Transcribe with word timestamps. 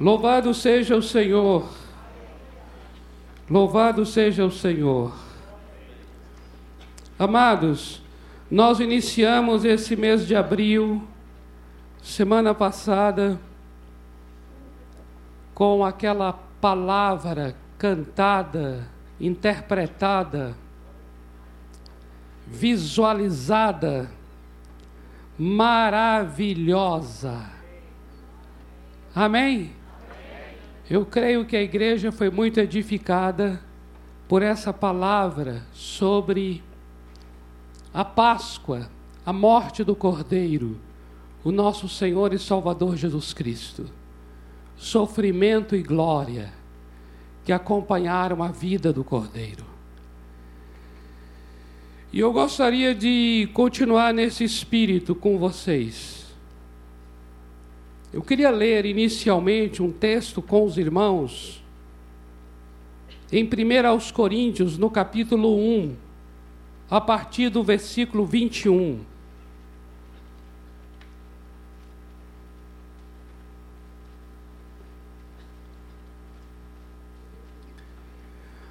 Louvado 0.00 0.54
seja 0.54 0.96
o 0.96 1.02
Senhor. 1.02 1.68
Louvado 3.50 4.06
seja 4.06 4.44
o 4.44 4.50
Senhor. 4.50 5.12
Amados, 7.18 8.00
nós 8.48 8.78
iniciamos 8.78 9.64
esse 9.64 9.96
mês 9.96 10.24
de 10.24 10.36
abril, 10.36 11.02
semana 12.00 12.54
passada, 12.54 13.40
com 15.52 15.84
aquela 15.84 16.32
palavra 16.60 17.56
cantada, 17.76 18.88
interpretada, 19.20 20.56
visualizada, 22.46 24.08
maravilhosa. 25.36 27.50
Amém? 29.12 29.77
Eu 30.90 31.04
creio 31.04 31.44
que 31.44 31.54
a 31.54 31.62
igreja 31.62 32.10
foi 32.10 32.30
muito 32.30 32.58
edificada 32.58 33.60
por 34.26 34.40
essa 34.40 34.72
palavra 34.72 35.62
sobre 35.72 36.62
a 37.92 38.04
Páscoa, 38.04 38.90
a 39.24 39.32
morte 39.32 39.84
do 39.84 39.94
Cordeiro, 39.94 40.78
o 41.44 41.52
nosso 41.52 41.88
Senhor 41.88 42.32
e 42.32 42.38
Salvador 42.38 42.96
Jesus 42.96 43.34
Cristo. 43.34 43.86
Sofrimento 44.76 45.76
e 45.76 45.82
glória 45.82 46.52
que 47.44 47.52
acompanharam 47.52 48.42
a 48.42 48.48
vida 48.48 48.90
do 48.90 49.04
Cordeiro. 49.04 49.64
E 52.10 52.20
eu 52.20 52.32
gostaria 52.32 52.94
de 52.94 53.50
continuar 53.52 54.14
nesse 54.14 54.42
espírito 54.42 55.14
com 55.14 55.38
vocês. 55.38 56.17
Eu 58.10 58.22
queria 58.22 58.50
ler 58.50 58.86
inicialmente 58.86 59.82
um 59.82 59.92
texto 59.92 60.40
com 60.40 60.64
os 60.64 60.78
irmãos, 60.78 61.62
em 63.30 63.44
1 63.44 63.86
aos 63.86 64.10
Coríntios, 64.10 64.78
no 64.78 64.90
capítulo 64.90 65.58
1, 65.58 65.94
a 66.90 67.02
partir 67.02 67.50
do 67.50 67.62
versículo 67.62 68.24
21. 68.24 69.00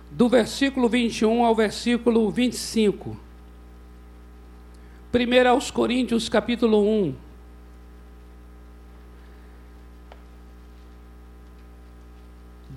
Do 0.10 0.28
versículo 0.28 0.90
21 0.90 1.46
ao 1.46 1.54
versículo 1.54 2.32
25. 2.32 3.16
1 5.14 5.48
aos 5.48 5.70
Coríntios, 5.70 6.28
capítulo 6.28 6.82
1 6.82 7.27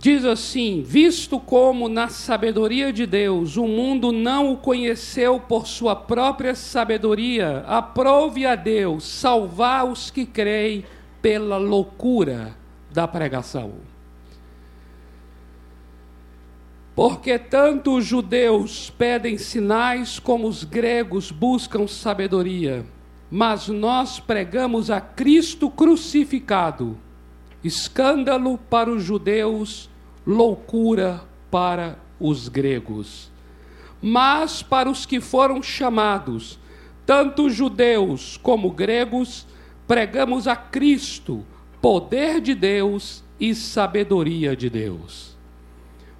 Diz 0.00 0.24
assim: 0.24 0.82
Visto 0.82 1.38
como 1.38 1.86
na 1.86 2.08
sabedoria 2.08 2.90
de 2.90 3.04
Deus 3.04 3.58
o 3.58 3.66
mundo 3.66 4.10
não 4.12 4.50
o 4.50 4.56
conheceu 4.56 5.38
por 5.38 5.66
sua 5.66 5.94
própria 5.94 6.54
sabedoria, 6.54 7.58
aprove 7.66 8.46
a 8.46 8.54
Deus 8.54 9.04
salvar 9.04 9.84
os 9.84 10.10
que 10.10 10.24
creem 10.24 10.86
pela 11.20 11.58
loucura 11.58 12.56
da 12.90 13.06
pregação. 13.06 13.74
Porque 16.96 17.38
tanto 17.38 17.94
os 17.98 18.06
judeus 18.06 18.88
pedem 18.88 19.36
sinais 19.36 20.18
como 20.18 20.48
os 20.48 20.64
gregos 20.64 21.30
buscam 21.30 21.86
sabedoria, 21.86 22.86
mas 23.30 23.68
nós 23.68 24.18
pregamos 24.18 24.90
a 24.90 24.98
Cristo 24.98 25.68
crucificado, 25.68 26.96
escândalo 27.62 28.56
para 28.56 28.90
os 28.90 29.02
judeus 29.02 29.89
loucura 30.26 31.22
para 31.50 31.98
os 32.18 32.48
gregos. 32.48 33.30
Mas 34.02 34.62
para 34.62 34.90
os 34.90 35.04
que 35.04 35.20
foram 35.20 35.62
chamados, 35.62 36.58
tanto 37.04 37.50
judeus 37.50 38.36
como 38.36 38.70
gregos, 38.70 39.46
pregamos 39.86 40.46
a 40.46 40.54
Cristo, 40.54 41.44
poder 41.80 42.40
de 42.40 42.54
Deus 42.54 43.24
e 43.38 43.54
sabedoria 43.54 44.54
de 44.54 44.70
Deus. 44.70 45.36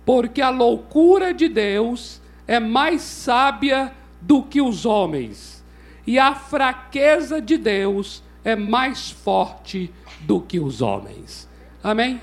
Porque 0.05 0.41
a 0.41 0.51
loucura 0.51 1.33
de 1.33 1.49
Deus 1.49 2.21
é 2.47 2.59
mais 2.59 3.03
sábia 3.03 3.93
do 4.21 4.43
que 4.43 4.61
os 4.61 4.85
homens, 4.85 5.65
e 6.07 6.19
a 6.19 6.35
fraqueza 6.35 7.41
de 7.41 7.57
Deus 7.57 8.23
é 8.43 8.57
mais 8.57 9.11
forte 9.11 9.93
do 10.21 10.41
que 10.41 10.59
os 10.59 10.83
homens. 10.83 11.49
Amém? 11.83 12.21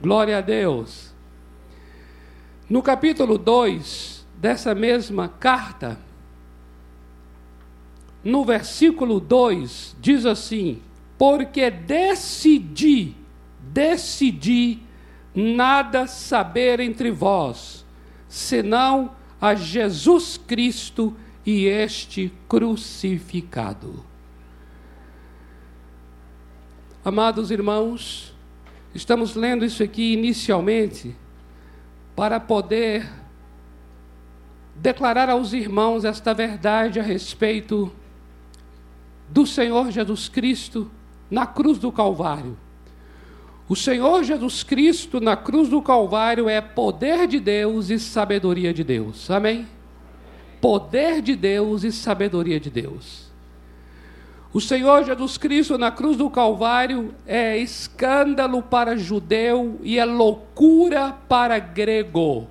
Glória 0.00 0.38
a 0.38 0.40
Deus. 0.40 1.12
No 2.70 2.82
capítulo 2.82 3.36
2 3.36 4.26
dessa 4.36 4.74
mesma 4.74 5.28
carta, 5.28 5.98
no 8.22 8.44
versículo 8.44 9.18
2, 9.18 9.96
diz 10.00 10.24
assim: 10.24 10.80
Porque 11.16 11.70
decidi, 11.70 13.16
decidi 13.60 14.80
nada 15.34 16.06
saber 16.06 16.78
entre 16.78 17.10
vós, 17.10 17.84
senão 18.28 19.12
a 19.40 19.54
Jesus 19.54 20.36
Cristo 20.36 21.16
e 21.44 21.66
este 21.66 22.32
crucificado. 22.48 24.04
Amados 27.04 27.50
irmãos, 27.50 28.34
Estamos 28.94 29.34
lendo 29.34 29.64
isso 29.64 29.82
aqui 29.82 30.12
inicialmente 30.12 31.14
para 32.16 32.40
poder 32.40 33.08
declarar 34.74 35.28
aos 35.28 35.52
irmãos 35.52 36.04
esta 36.04 36.32
verdade 36.32 36.98
a 36.98 37.02
respeito 37.02 37.92
do 39.28 39.46
Senhor 39.46 39.90
Jesus 39.90 40.28
Cristo 40.28 40.90
na 41.30 41.46
cruz 41.46 41.78
do 41.78 41.92
Calvário. 41.92 42.56
O 43.68 43.76
Senhor 43.76 44.24
Jesus 44.24 44.62
Cristo 44.62 45.20
na 45.20 45.36
cruz 45.36 45.68
do 45.68 45.82
Calvário 45.82 46.48
é 46.48 46.60
poder 46.60 47.26
de 47.26 47.38
Deus 47.38 47.90
e 47.90 47.98
sabedoria 47.98 48.72
de 48.72 48.82
Deus. 48.82 49.30
Amém? 49.30 49.68
Poder 50.60 51.20
de 51.20 51.36
Deus 51.36 51.84
e 51.84 51.92
sabedoria 51.92 52.58
de 52.58 52.70
Deus. 52.70 53.27
O 54.52 54.60
Senhor 54.60 55.04
Jesus 55.04 55.36
Cristo 55.36 55.76
na 55.76 55.90
cruz 55.90 56.16
do 56.16 56.30
Calvário 56.30 57.14
é 57.26 57.58
escândalo 57.58 58.62
para 58.62 58.96
judeu 58.96 59.78
e 59.82 59.98
é 59.98 60.04
loucura 60.06 61.14
para 61.28 61.58
grego. 61.58 62.48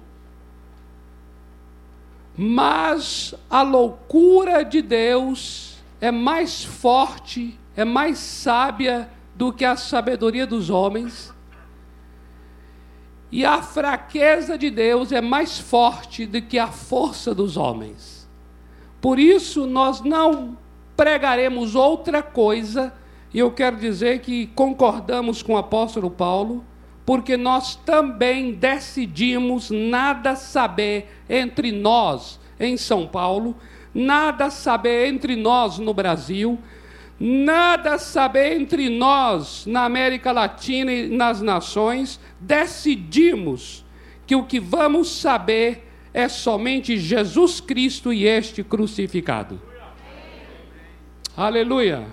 Mas 2.37 3.33
a 3.49 3.63
loucura 3.63 4.63
de 4.63 4.79
Deus 4.79 5.77
é 5.99 6.11
mais 6.11 6.63
forte, 6.63 7.59
é 7.75 7.83
mais 7.83 8.19
sábia 8.19 9.09
do 9.33 9.51
que 9.51 9.65
a 9.65 9.75
sabedoria 9.75 10.45
dos 10.45 10.69
homens. 10.69 11.33
E 13.31 13.43
a 13.43 13.63
fraqueza 13.63 14.55
de 14.55 14.69
Deus 14.69 15.11
é 15.11 15.19
mais 15.19 15.57
forte 15.57 16.27
do 16.27 16.39
que 16.43 16.59
a 16.59 16.67
força 16.67 17.33
dos 17.33 17.57
homens. 17.57 18.29
Por 19.01 19.17
isso 19.17 19.65
nós 19.65 20.01
não 20.01 20.55
pregaremos 20.97 21.75
outra 21.75 22.23
coisa, 22.23 22.91
e 23.31 23.37
eu 23.37 23.51
quero 23.51 23.77
dizer 23.77 24.19
que 24.19 24.47
concordamos 24.47 25.43
com 25.43 25.53
o 25.53 25.57
apóstolo 25.57 26.09
Paulo, 26.09 26.65
porque 27.05 27.37
nós 27.37 27.75
também 27.75 28.51
decidimos 28.51 29.69
nada 29.69 30.35
saber 30.35 31.07
entre 31.29 31.71
nós 31.71 32.39
em 32.59 32.75
São 32.75 33.07
Paulo, 33.07 33.55
nada 33.93 34.49
saber 34.49 35.07
entre 35.07 35.35
nós 35.35 35.77
no 35.77 35.93
Brasil, 35.93 36.57
nada 37.19 37.97
saber 37.97 38.59
entre 38.59 38.89
nós 38.89 39.65
na 39.67 39.85
América 39.85 40.31
Latina 40.31 40.91
e 40.91 41.07
nas 41.07 41.41
nações, 41.41 42.19
decidimos 42.39 43.85
que 44.25 44.35
o 44.35 44.43
que 44.43 44.59
vamos 44.59 45.09
saber 45.09 45.87
é 46.13 46.27
somente 46.27 46.97
Jesus 46.97 47.61
Cristo 47.61 48.11
e 48.11 48.25
este 48.25 48.63
crucificado. 48.63 49.61
Aleluia. 51.37 52.07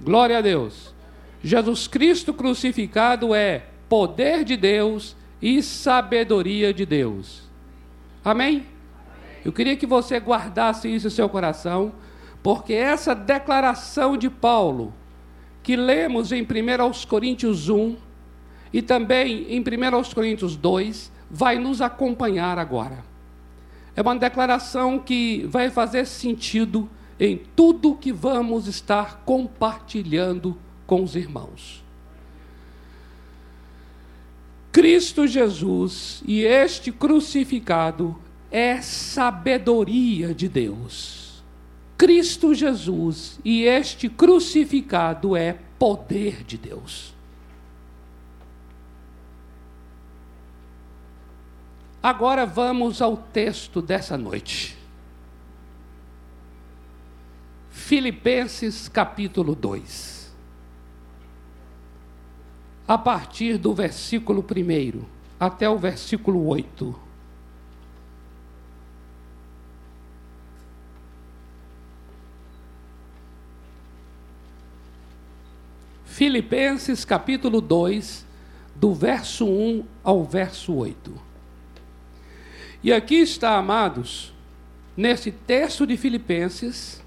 Glória 0.00 0.38
a 0.38 0.40
Deus. 0.40 0.94
Jesus 1.42 1.88
Cristo 1.88 2.32
crucificado 2.32 3.34
é 3.34 3.64
poder 3.88 4.44
de 4.44 4.56
Deus 4.56 5.16
e 5.42 5.60
sabedoria 5.60 6.72
de 6.72 6.86
Deus. 6.86 7.42
Amém? 8.24 8.64
Eu 9.44 9.52
queria 9.52 9.74
que 9.74 9.84
você 9.84 10.16
guardasse 10.20 10.86
isso 10.86 11.08
em 11.08 11.10
seu 11.10 11.28
coração, 11.28 11.92
porque 12.40 12.72
essa 12.72 13.16
declaração 13.16 14.16
de 14.16 14.30
Paulo, 14.30 14.94
que 15.60 15.74
lemos 15.74 16.30
em 16.30 16.42
1 16.42 16.46
Coríntios 17.08 17.68
1 17.68 17.96
e 18.72 18.80
também 18.80 19.44
em 19.48 19.58
1 19.58 20.14
Coríntios 20.14 20.54
2, 20.54 21.10
vai 21.28 21.58
nos 21.58 21.82
acompanhar 21.82 22.60
agora. 22.60 22.98
É 23.96 24.02
uma 24.02 24.14
declaração 24.14 25.00
que 25.00 25.44
vai 25.48 25.68
fazer 25.68 26.06
sentido 26.06 26.88
em 27.18 27.36
tudo 27.54 27.94
que 27.94 28.12
vamos 28.12 28.66
estar 28.66 29.22
compartilhando 29.24 30.56
com 30.86 31.02
os 31.02 31.14
irmãos. 31.16 31.82
Cristo 34.72 35.26
Jesus 35.26 36.22
e 36.26 36.40
este 36.40 36.90
crucificado 36.90 38.18
é 38.50 38.80
sabedoria 38.80 40.34
de 40.34 40.48
Deus. 40.48 41.42
Cristo 41.96 42.54
Jesus 42.54 43.38
e 43.44 43.62
este 43.62 44.08
crucificado 44.08 45.36
é 45.36 45.58
poder 45.78 46.42
de 46.42 46.56
Deus. 46.56 47.14
Agora 52.02 52.44
vamos 52.44 53.00
ao 53.00 53.16
texto 53.16 53.80
dessa 53.80 54.18
noite. 54.18 54.81
Filipenses 57.84 58.88
capítulo 58.88 59.56
2. 59.56 60.32
A 62.86 62.96
partir 62.96 63.58
do 63.58 63.74
versículo 63.74 64.40
1 64.40 65.04
até 65.38 65.68
o 65.68 65.76
versículo 65.76 66.46
8. 66.46 66.98
Filipenses 76.06 77.04
capítulo 77.04 77.60
2, 77.60 78.24
do 78.76 78.94
verso 78.94 79.44
1 79.44 79.84
ao 80.04 80.24
verso 80.24 80.72
8. 80.72 81.12
E 82.82 82.92
aqui 82.92 83.16
está, 83.16 83.56
amados, 83.56 84.32
nesse 84.96 85.32
texto 85.32 85.84
de 85.84 85.96
Filipenses, 85.96 87.01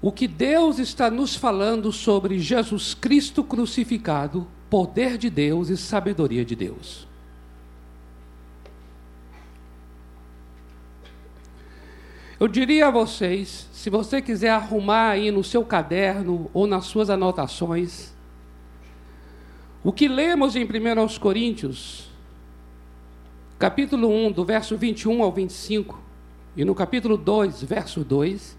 o 0.00 0.12
que 0.12 0.28
Deus 0.28 0.78
está 0.78 1.10
nos 1.10 1.34
falando 1.34 1.90
sobre 1.92 2.38
Jesus 2.38 2.94
Cristo 2.94 3.42
crucificado, 3.42 4.46
poder 4.68 5.16
de 5.16 5.30
Deus 5.30 5.68
e 5.68 5.76
sabedoria 5.76 6.44
de 6.44 6.54
Deus. 6.54 7.06
Eu 12.38 12.46
diria 12.46 12.88
a 12.88 12.90
vocês, 12.90 13.66
se 13.72 13.88
você 13.88 14.20
quiser 14.20 14.50
arrumar 14.50 15.10
aí 15.10 15.30
no 15.30 15.42
seu 15.42 15.64
caderno 15.64 16.50
ou 16.52 16.66
nas 16.66 16.84
suas 16.84 17.08
anotações, 17.08 18.12
o 19.82 19.90
que 19.90 20.06
lemos 20.06 20.54
em 20.54 20.64
1 20.64 21.18
Coríntios 21.18 22.06
capítulo 23.58 24.08
1, 24.08 24.32
do 24.32 24.44
verso 24.44 24.76
21 24.76 25.22
ao 25.22 25.32
25, 25.32 25.98
e 26.56 26.64
no 26.64 26.74
capítulo 26.74 27.16
2, 27.16 27.62
verso 27.62 28.04
2, 28.04 28.55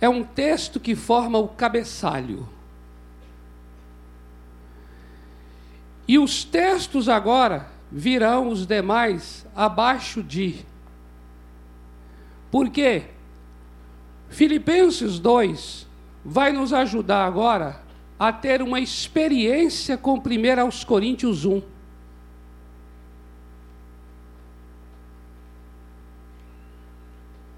é 0.00 0.08
um 0.08 0.22
texto 0.22 0.78
que 0.78 0.94
forma 0.94 1.38
o 1.38 1.48
cabeçalho. 1.48 2.48
E 6.06 6.18
os 6.18 6.44
textos 6.44 7.08
agora 7.08 7.68
virão 7.90 8.48
os 8.48 8.66
demais 8.66 9.46
abaixo 9.54 10.22
de. 10.22 10.64
Por 12.50 12.70
quê? 12.70 13.04
Filipenses 14.28 15.18
2 15.18 15.86
vai 16.24 16.52
nos 16.52 16.72
ajudar 16.72 17.26
agora 17.26 17.80
a 18.18 18.32
ter 18.32 18.62
uma 18.62 18.80
experiência 18.80 19.96
com 19.96 20.14
1 20.14 20.60
aos 20.60 20.84
Coríntios 20.84 21.44
1. 21.44 21.62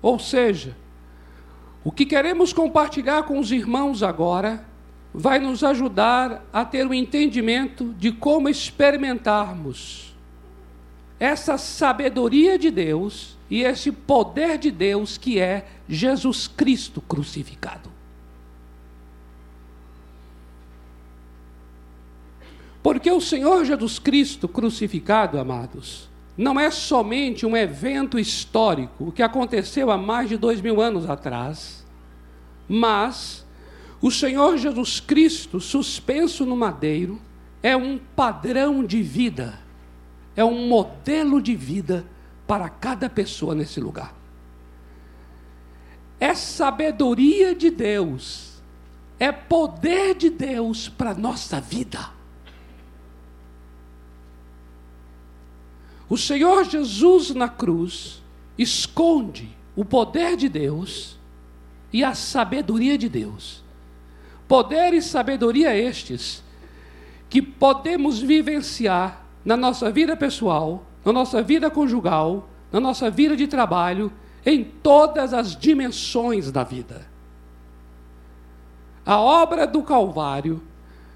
Ou 0.02 0.18
seja, 0.18 0.76
o 1.82 1.90
que 1.90 2.04
queremos 2.04 2.52
compartilhar 2.52 3.22
com 3.22 3.38
os 3.38 3.50
irmãos 3.50 4.02
agora 4.02 4.64
vai 5.12 5.38
nos 5.38 5.64
ajudar 5.64 6.44
a 6.52 6.64
ter 6.64 6.86
um 6.86 6.94
entendimento 6.94 7.94
de 7.94 8.12
como 8.12 8.48
experimentarmos 8.48 10.14
essa 11.18 11.58
sabedoria 11.58 12.58
de 12.58 12.70
Deus 12.70 13.36
e 13.50 13.62
esse 13.62 13.90
poder 13.90 14.58
de 14.58 14.70
Deus 14.70 15.18
que 15.18 15.38
é 15.40 15.66
Jesus 15.88 16.46
Cristo 16.46 17.00
crucificado. 17.00 17.90
Porque 22.82 23.10
o 23.10 23.20
Senhor 23.20 23.64
Jesus 23.64 23.98
Cristo 23.98 24.48
crucificado, 24.48 25.38
amados, 25.38 26.09
não 26.36 26.58
é 26.58 26.70
somente 26.70 27.44
um 27.44 27.56
evento 27.56 28.18
histórico 28.18 29.12
que 29.12 29.22
aconteceu 29.22 29.90
há 29.90 29.98
mais 29.98 30.28
de 30.28 30.36
dois 30.36 30.60
mil 30.60 30.80
anos 30.80 31.08
atrás, 31.08 31.84
mas 32.68 33.46
o 34.00 34.10
Senhor 34.10 34.56
Jesus 34.56 35.00
Cristo, 35.00 35.60
suspenso 35.60 36.46
no 36.46 36.56
madeiro, 36.56 37.20
é 37.62 37.76
um 37.76 37.98
padrão 37.98 38.82
de 38.84 39.02
vida, 39.02 39.58
é 40.34 40.44
um 40.44 40.66
modelo 40.66 41.42
de 41.42 41.54
vida 41.54 42.06
para 42.46 42.68
cada 42.68 43.10
pessoa 43.10 43.54
nesse 43.54 43.80
lugar. 43.80 44.14
É 46.18 46.34
sabedoria 46.34 47.54
de 47.54 47.70
Deus, 47.70 48.62
é 49.18 49.30
poder 49.30 50.14
de 50.14 50.30
Deus 50.30 50.88
para 50.88 51.10
a 51.10 51.14
nossa 51.14 51.60
vida. 51.60 52.19
O 56.10 56.18
Senhor 56.18 56.64
Jesus 56.64 57.30
na 57.30 57.48
cruz 57.48 58.20
esconde 58.58 59.56
o 59.76 59.84
poder 59.84 60.36
de 60.36 60.48
Deus 60.48 61.16
e 61.92 62.02
a 62.02 62.16
sabedoria 62.16 62.98
de 62.98 63.08
Deus. 63.08 63.62
Poder 64.48 64.92
e 64.92 65.00
sabedoria 65.00 65.72
estes 65.72 66.42
que 67.28 67.40
podemos 67.40 68.18
vivenciar 68.18 69.24
na 69.44 69.56
nossa 69.56 69.88
vida 69.92 70.16
pessoal, 70.16 70.84
na 71.04 71.12
nossa 71.12 71.40
vida 71.44 71.70
conjugal, 71.70 72.48
na 72.72 72.80
nossa 72.80 73.08
vida 73.08 73.36
de 73.36 73.46
trabalho, 73.46 74.12
em 74.44 74.64
todas 74.64 75.32
as 75.32 75.54
dimensões 75.54 76.50
da 76.50 76.64
vida. 76.64 77.06
A 79.06 79.20
obra 79.20 79.64
do 79.64 79.80
Calvário 79.84 80.60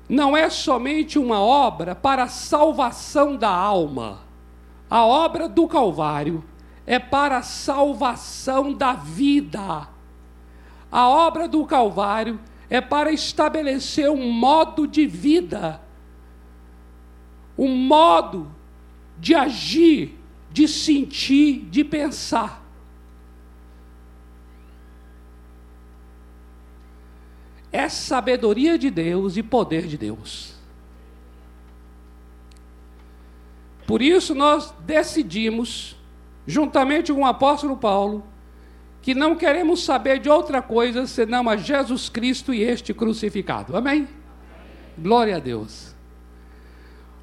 não 0.08 0.36
é 0.36 0.48
somente 0.48 1.18
uma 1.18 1.40
obra 1.40 1.96
para 1.96 2.22
a 2.22 2.28
salvação 2.28 3.36
da 3.36 3.50
alma 3.50 4.23
a 4.94 5.04
obra 5.04 5.48
do 5.48 5.66
Calvário 5.66 6.44
é 6.86 7.00
para 7.00 7.38
a 7.38 7.42
salvação 7.42 8.72
da 8.72 8.92
vida. 8.92 9.88
A 10.88 11.08
obra 11.08 11.48
do 11.48 11.66
Calvário 11.66 12.38
é 12.70 12.80
para 12.80 13.10
estabelecer 13.10 14.08
um 14.08 14.30
modo 14.30 14.86
de 14.86 15.04
vida, 15.04 15.80
um 17.58 17.74
modo 17.74 18.48
de 19.18 19.34
agir, 19.34 20.16
de 20.52 20.68
sentir, 20.68 21.66
de 21.68 21.82
pensar. 21.82 22.64
É 27.72 27.88
sabedoria 27.88 28.78
de 28.78 28.90
Deus 28.90 29.36
e 29.36 29.42
poder 29.42 29.88
de 29.88 29.98
Deus. 29.98 30.53
Por 33.86 34.00
isso 34.00 34.34
nós 34.34 34.72
decidimos, 34.80 35.96
juntamente 36.46 37.12
com 37.12 37.20
o 37.20 37.26
apóstolo 37.26 37.76
Paulo, 37.76 38.24
que 39.02 39.14
não 39.14 39.36
queremos 39.36 39.84
saber 39.84 40.18
de 40.18 40.30
outra 40.30 40.62
coisa 40.62 41.06
senão 41.06 41.48
a 41.48 41.56
Jesus 41.56 42.08
Cristo 42.08 42.54
e 42.54 42.62
este 42.62 42.94
crucificado. 42.94 43.76
Amém? 43.76 44.08
Glória 44.96 45.36
a 45.36 45.38
Deus. 45.38 45.94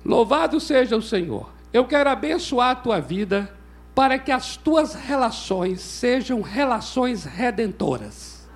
Louvado 0.05 0.59
seja 0.59 0.95
o 0.95 1.01
Senhor. 1.01 1.51
Eu 1.73 1.85
quero 1.85 2.09
abençoar 2.09 2.71
a 2.71 2.75
tua 2.75 2.99
vida 2.99 3.51
para 3.95 4.19
que 4.19 4.31
as 4.31 4.55
tuas 4.55 4.93
relações 4.93 5.81
sejam 5.81 6.41
relações 6.41 7.23
redentoras. 7.23 8.47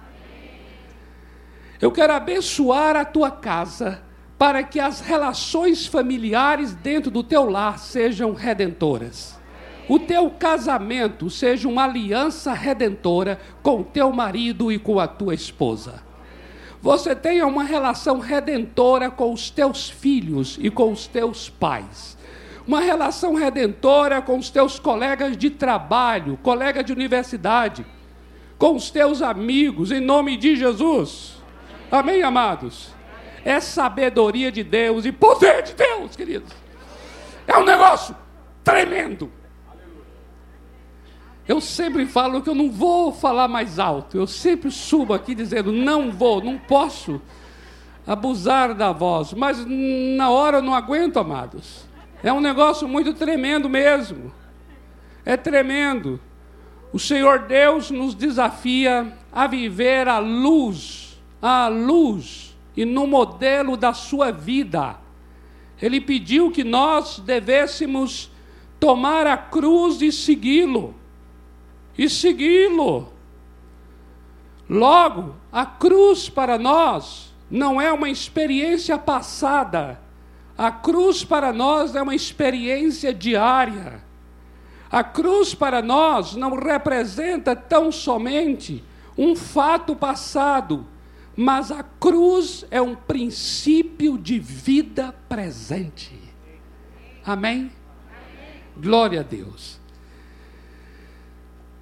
Eu 1.81 1.91
quero 1.91 2.13
abençoar 2.13 2.95
a 2.95 3.05
tua 3.05 3.31
casa 3.31 4.01
para 4.37 4.63
que 4.63 4.79
as 4.79 4.99
relações 4.99 5.85
familiares 5.85 6.73
dentro 6.73 7.09
do 7.09 7.23
teu 7.23 7.49
lar 7.49 7.79
sejam 7.79 8.33
redentoras. 8.33 9.39
O 9.87 9.99
teu 9.99 10.29
casamento 10.31 11.29
seja 11.29 11.67
uma 11.67 11.83
aliança 11.83 12.53
redentora 12.53 13.39
com 13.61 13.81
o 13.81 13.83
teu 13.83 14.11
marido 14.11 14.71
e 14.71 14.79
com 14.79 14.99
a 14.99 15.07
tua 15.07 15.33
esposa. 15.33 16.03
Você 16.81 17.15
tenha 17.15 17.45
uma 17.47 17.63
relação 17.63 18.19
redentora 18.19 19.09
com 19.09 19.31
os 19.31 19.49
teus 19.49 19.89
filhos 19.89 20.57
e 20.59 20.69
com 20.69 20.91
os 20.91 21.07
teus 21.07 21.49
pais. 21.49 22.17
Uma 22.67 22.79
relação 22.79 23.35
redentora 23.35 24.21
com 24.21 24.37
os 24.37 24.49
teus 24.49 24.79
colegas 24.79 25.37
de 25.37 25.51
trabalho, 25.51 26.37
colega 26.41 26.83
de 26.83 26.91
universidade, 26.91 27.85
com 28.57 28.75
os 28.75 28.89
teus 28.89 29.21
amigos, 29.21 29.91
em 29.91 29.99
nome 29.99 30.35
de 30.35 30.55
Jesus. 30.55 31.35
Amém, 31.91 32.23
amados? 32.23 32.94
É 33.45 33.59
sabedoria 33.59 34.51
de 34.51 34.63
Deus 34.63 35.05
e 35.05 35.11
poder 35.11 35.61
de 35.61 35.73
Deus, 35.75 36.15
queridos. 36.15 36.51
É 37.45 37.55
um 37.55 37.63
negócio 37.63 38.15
tremendo. 38.63 39.31
Eu 41.47 41.61
sempre 41.61 42.07
falo 42.07 42.41
que 42.41 42.49
eu 42.49 42.55
não 42.55 42.71
vou 42.71 43.13
falar 43.13 43.47
mais 43.47 43.77
alto. 43.77 44.17
Eu 44.17 44.25
sempre 44.25 44.71
subo 44.71 45.13
aqui 45.13 45.35
dizendo 45.35 45.71
não 45.71 46.11
vou, 46.11 46.43
não 46.43 46.57
posso 46.57 47.21
abusar 48.07 48.73
da 48.73 48.91
voz, 48.91 49.31
mas 49.33 49.63
na 49.67 50.31
hora 50.31 50.57
eu 50.57 50.63
não 50.63 50.73
aguento, 50.73 51.17
amados. 51.17 51.85
É 52.23 52.33
um 52.33 52.41
negócio 52.41 52.87
muito 52.87 53.13
tremendo 53.13 53.69
mesmo. 53.69 54.33
É 55.23 55.37
tremendo. 55.37 56.19
O 56.91 56.97
Senhor 56.97 57.39
Deus 57.39 57.91
nos 57.91 58.15
desafia 58.15 59.13
a 59.31 59.45
viver 59.45 60.07
a 60.07 60.17
luz, 60.17 61.21
a 61.39 61.67
luz 61.67 62.54
e 62.75 62.85
no 62.85 63.07
modelo 63.07 63.77
da 63.77 63.93
sua 63.93 64.31
vida. 64.31 64.97
Ele 65.81 65.99
pediu 65.99 66.51
que 66.51 66.63
nós 66.63 67.19
devêssemos 67.19 68.31
tomar 68.79 69.27
a 69.27 69.37
cruz 69.37 70.01
e 70.01 70.11
segui-lo. 70.11 70.95
E 71.97 72.09
segui-lo. 72.09 73.09
Logo, 74.69 75.35
a 75.51 75.65
cruz 75.65 76.27
para 76.27 76.57
nós 76.57 77.33
não 77.49 77.79
é 77.79 77.91
uma 77.91 78.09
experiência 78.09 78.97
passada. 78.97 79.99
A 80.57 80.71
cruz 80.71 81.23
para 81.23 81.53
nós 81.53 81.95
é 81.95 82.01
uma 82.01 82.15
experiência 82.15 83.13
diária. 83.13 84.03
A 84.89 85.03
cruz 85.03 85.53
para 85.53 85.81
nós 85.81 86.35
não 86.35 86.55
representa 86.55 87.55
tão 87.55 87.91
somente 87.91 88.83
um 89.17 89.35
fato 89.35 89.95
passado, 89.95 90.85
mas 91.35 91.71
a 91.71 91.83
cruz 91.83 92.65
é 92.71 92.81
um 92.81 92.95
princípio 92.95 94.17
de 94.17 94.39
vida 94.39 95.13
presente. 95.27 96.17
Amém? 97.25 97.71
Glória 98.77 99.19
a 99.19 99.23
Deus. 99.23 99.79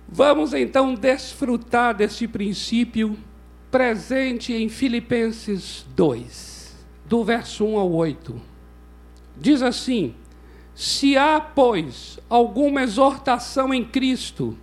Vamos 0.08 0.54
então 0.54 0.96
desfrutar 0.96 1.96
desse 1.96 2.28
princípio 2.28 3.18
presente 3.72 4.54
em 4.54 4.70
Filipenses 4.70 5.86
2, 5.96 6.76
do 7.06 7.24
verso 7.24 7.66
1 7.66 7.78
ao 7.78 7.92
8. 7.92 8.40
Diz 9.36 9.62
assim: 9.62 10.14
Se 10.76 11.18
há, 11.18 11.42
pois, 11.42 12.20
alguma 12.30 12.84
exortação 12.84 13.74
em 13.74 13.84
Cristo, 13.84 14.58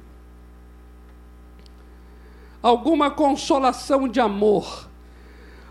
alguma 2.63 3.11
consolação 3.11 4.09
de 4.09 4.21
amor, 4.21 4.89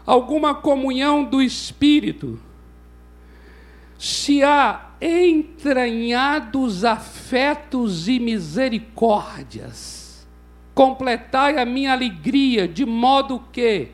alguma 0.05 0.55
comunhão 0.55 1.23
do 1.23 1.41
Espírito, 1.41 2.39
se 3.97 4.43
há 4.43 4.89
entranhados 5.01 6.83
afetos 6.83 8.07
e 8.07 8.19
misericórdias. 8.19 10.27
Completai 10.73 11.57
a 11.57 11.65
minha 11.65 11.91
alegria, 11.91 12.67
de 12.67 12.85
modo 12.85 13.43
que 13.51 13.89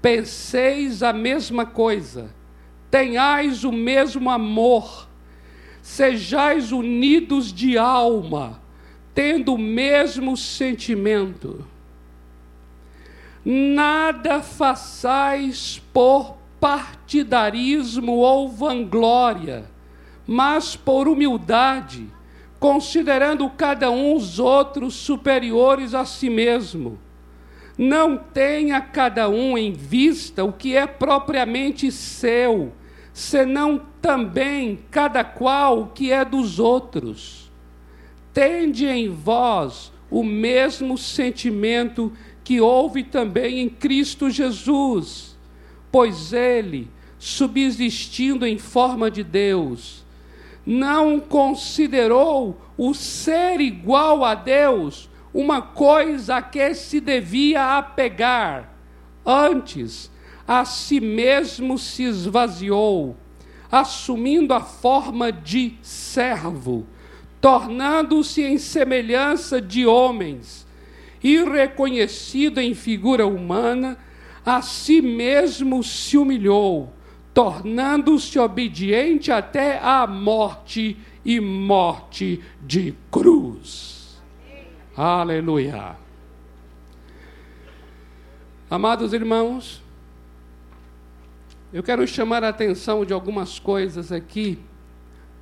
penseis 0.00 1.02
a 1.02 1.12
mesma 1.12 1.66
coisa, 1.66 2.32
tenhais 2.90 3.64
o 3.64 3.72
mesmo 3.72 4.30
amor, 4.30 5.08
sejais 5.80 6.70
unidos 6.70 7.52
de 7.52 7.76
alma, 7.76 8.62
tendo 9.12 9.54
o 9.54 9.58
mesmo 9.58 10.36
sentimento. 10.36 11.66
Nada 13.44 14.40
façais 14.40 15.82
por 15.92 16.36
partidarismo 16.60 18.12
ou 18.12 18.48
vanglória 18.48 19.72
mas 20.26 20.76
por 20.76 21.08
humildade, 21.08 22.06
considerando 22.58 23.48
cada 23.50 23.90
um 23.90 24.14
os 24.14 24.38
outros 24.38 24.94
superiores 24.94 25.94
a 25.94 26.04
si 26.04 26.30
mesmo. 26.30 26.98
Não 27.76 28.16
tenha 28.16 28.80
cada 28.80 29.28
um 29.28 29.56
em 29.58 29.72
vista 29.72 30.44
o 30.44 30.52
que 30.52 30.76
é 30.76 30.86
propriamente 30.86 31.90
seu, 31.90 32.72
senão 33.12 33.80
também 34.00 34.78
cada 34.90 35.24
qual 35.24 35.80
o 35.80 35.86
que 35.88 36.12
é 36.12 36.24
dos 36.24 36.58
outros. 36.58 37.50
Tende 38.32 38.86
em 38.86 39.08
vós 39.08 39.92
o 40.10 40.22
mesmo 40.22 40.96
sentimento 40.96 42.12
que 42.44 42.60
houve 42.60 43.04
também 43.04 43.60
em 43.60 43.68
Cristo 43.68 44.30
Jesus, 44.30 45.36
pois 45.90 46.32
ele, 46.32 46.90
subsistindo 47.18 48.46
em 48.46 48.58
forma 48.58 49.10
de 49.10 49.22
Deus, 49.22 50.04
não 50.64 51.20
considerou 51.20 52.60
o 52.76 52.94
ser 52.94 53.60
igual 53.60 54.24
a 54.24 54.34
Deus 54.34 55.08
uma 55.32 55.62
coisa 55.62 56.36
a 56.36 56.42
que 56.42 56.74
se 56.74 57.00
devia 57.00 57.78
apegar. 57.78 58.72
Antes, 59.24 60.10
a 60.46 60.64
si 60.64 61.00
mesmo 61.00 61.78
se 61.78 62.02
esvaziou, 62.02 63.16
assumindo 63.70 64.52
a 64.52 64.60
forma 64.60 65.32
de 65.32 65.74
servo, 65.80 66.86
tornando-se 67.40 68.42
em 68.42 68.58
semelhança 68.58 69.60
de 69.60 69.86
homens, 69.86 70.66
e 71.22 71.38
em 72.60 72.74
figura 72.74 73.26
humana, 73.26 73.98
a 74.44 74.60
si 74.60 75.00
mesmo 75.00 75.82
se 75.82 76.18
humilhou 76.18 76.92
tornando-se 77.34 78.38
obediente 78.38 79.32
até 79.32 79.78
a 79.78 80.06
morte 80.06 80.96
e 81.24 81.40
morte 81.40 82.42
de 82.60 82.94
cruz. 83.10 84.20
Aleluia. 84.96 85.96
Amados 88.70 89.12
irmãos, 89.12 89.82
eu 91.72 91.82
quero 91.82 92.06
chamar 92.06 92.44
a 92.44 92.48
atenção 92.48 93.04
de 93.04 93.12
algumas 93.12 93.58
coisas 93.58 94.12
aqui 94.12 94.58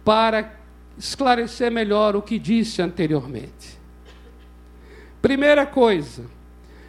para 0.04 0.58
esclarecer 0.96 1.70
melhor 1.70 2.14
o 2.14 2.22
que 2.22 2.38
disse 2.38 2.82
anteriormente. 2.82 3.79
Primeira 5.22 5.66
coisa, 5.66 6.24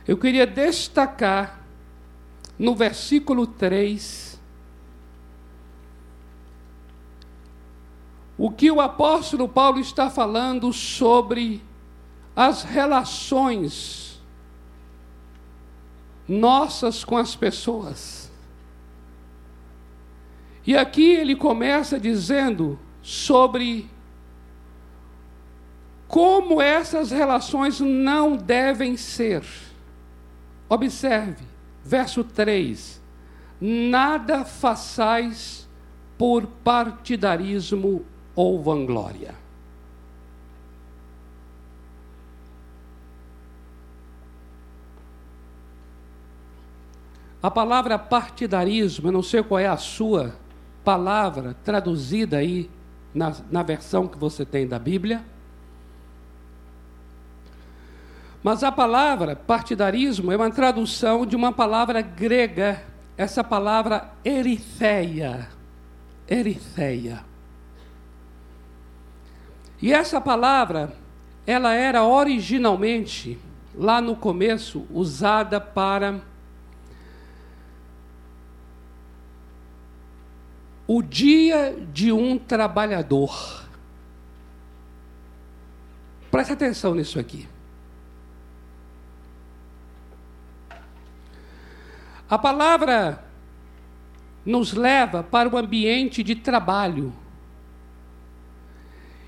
eu 0.07 0.17
queria 0.17 0.47
destacar 0.47 1.59
no 2.57 2.73
versículo 2.75 3.45
3 3.45 4.31
o 8.37 8.49
que 8.49 8.71
o 8.71 8.81
apóstolo 8.81 9.47
Paulo 9.47 9.79
está 9.79 10.09
falando 10.09 10.73
sobre 10.73 11.61
as 12.35 12.63
relações 12.63 14.19
nossas 16.27 17.03
com 17.03 17.17
as 17.17 17.35
pessoas. 17.35 18.31
E 20.65 20.75
aqui 20.75 21.11
ele 21.11 21.35
começa 21.35 21.99
dizendo 21.99 22.79
sobre 23.03 23.90
como 26.11 26.61
essas 26.61 27.09
relações 27.09 27.79
não 27.79 28.35
devem 28.35 28.97
ser. 28.97 29.43
Observe, 30.67 31.45
verso 31.85 32.21
3: 32.21 33.01
Nada 33.61 34.43
façais 34.43 35.69
por 36.17 36.45
partidarismo 36.45 38.05
ou 38.35 38.61
vanglória. 38.61 39.33
A 47.41 47.49
palavra 47.49 47.97
partidarismo, 47.97 49.07
eu 49.07 49.11
não 49.13 49.23
sei 49.23 49.41
qual 49.41 49.59
é 49.59 49.67
a 49.67 49.77
sua 49.77 50.35
palavra 50.83 51.55
traduzida 51.63 52.37
aí 52.37 52.69
na, 53.15 53.33
na 53.49 53.63
versão 53.63 54.09
que 54.09 54.17
você 54.17 54.45
tem 54.45 54.67
da 54.67 54.77
Bíblia. 54.77 55.23
Mas 58.43 58.63
a 58.63 58.71
palavra 58.71 59.35
partidarismo 59.35 60.31
é 60.31 60.35
uma 60.35 60.49
tradução 60.49 61.25
de 61.25 61.35
uma 61.35 61.51
palavra 61.51 62.01
grega, 62.01 62.83
essa 63.15 63.43
palavra 63.43 64.11
eritheia. 64.25 65.47
Eritheia. 66.29 67.23
E 69.81 69.93
essa 69.93 70.19
palavra, 70.19 70.93
ela 71.45 71.73
era 71.73 72.03
originalmente, 72.03 73.37
lá 73.75 73.99
no 73.99 74.15
começo, 74.15 74.87
usada 74.89 75.59
para 75.59 76.21
o 80.87 81.01
dia 81.01 81.75
de 81.93 82.11
um 82.11 82.37
trabalhador. 82.37 83.65
Preste 86.29 86.53
atenção 86.53 86.95
nisso 86.95 87.19
aqui. 87.19 87.47
A 92.31 92.37
palavra 92.37 93.21
nos 94.45 94.71
leva 94.71 95.21
para 95.21 95.49
o 95.49 95.57
ambiente 95.57 96.23
de 96.23 96.33
trabalho 96.33 97.13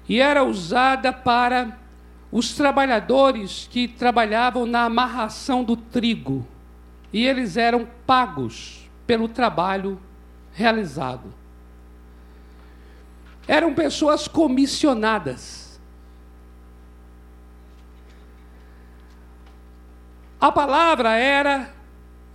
e 0.08 0.22
era 0.22 0.42
usada 0.42 1.12
para 1.12 1.78
os 2.32 2.54
trabalhadores 2.54 3.68
que 3.70 3.90
trabalhavam 3.90 4.66
na 4.66 4.86
amarração 4.86 5.66
do 5.66 5.76
trigo. 5.76 6.48
E 7.12 7.26
eles 7.26 7.58
eram 7.58 7.86
pagos 8.08 8.90
pelo 9.06 9.28
trabalho 9.28 10.00
realizado. 10.54 11.34
Eram 13.46 13.74
pessoas 13.74 14.30
comissionadas. 14.30 15.78
A 20.40 20.50
palavra 20.50 21.18
era 21.18 21.83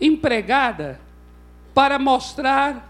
empregada 0.00 1.00
para 1.74 1.98
mostrar 1.98 2.88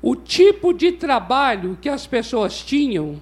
o 0.00 0.14
tipo 0.14 0.72
de 0.72 0.92
trabalho 0.92 1.76
que 1.80 1.88
as 1.88 2.06
pessoas 2.06 2.62
tinham. 2.62 3.20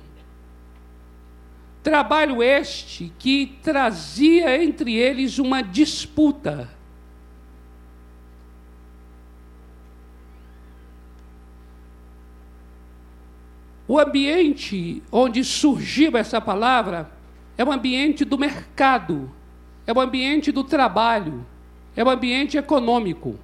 Trabalho 1.83 2.43
este 2.43 3.13
que 3.19 3.59
trazia 3.63 4.63
entre 4.63 4.95
eles 4.95 5.39
uma 5.39 5.63
disputa. 5.63 6.69
O 13.89 14.01
ambiente 14.01 15.03
onde 15.13 15.45
surgiu 15.45 16.17
essa 16.17 16.41
palavra 16.41 17.11
é 17.57 17.65
o 17.65 17.71
ambiente 17.71 18.25
do 18.25 18.37
mercado, 18.37 19.31
é 19.87 19.93
o 19.93 20.01
ambiente 20.01 20.51
do 20.51 20.65
trabalho, 20.65 21.47
é 21.97 22.05
o 22.05 22.11
ambiente 22.11 22.59
econômico. 22.59 23.39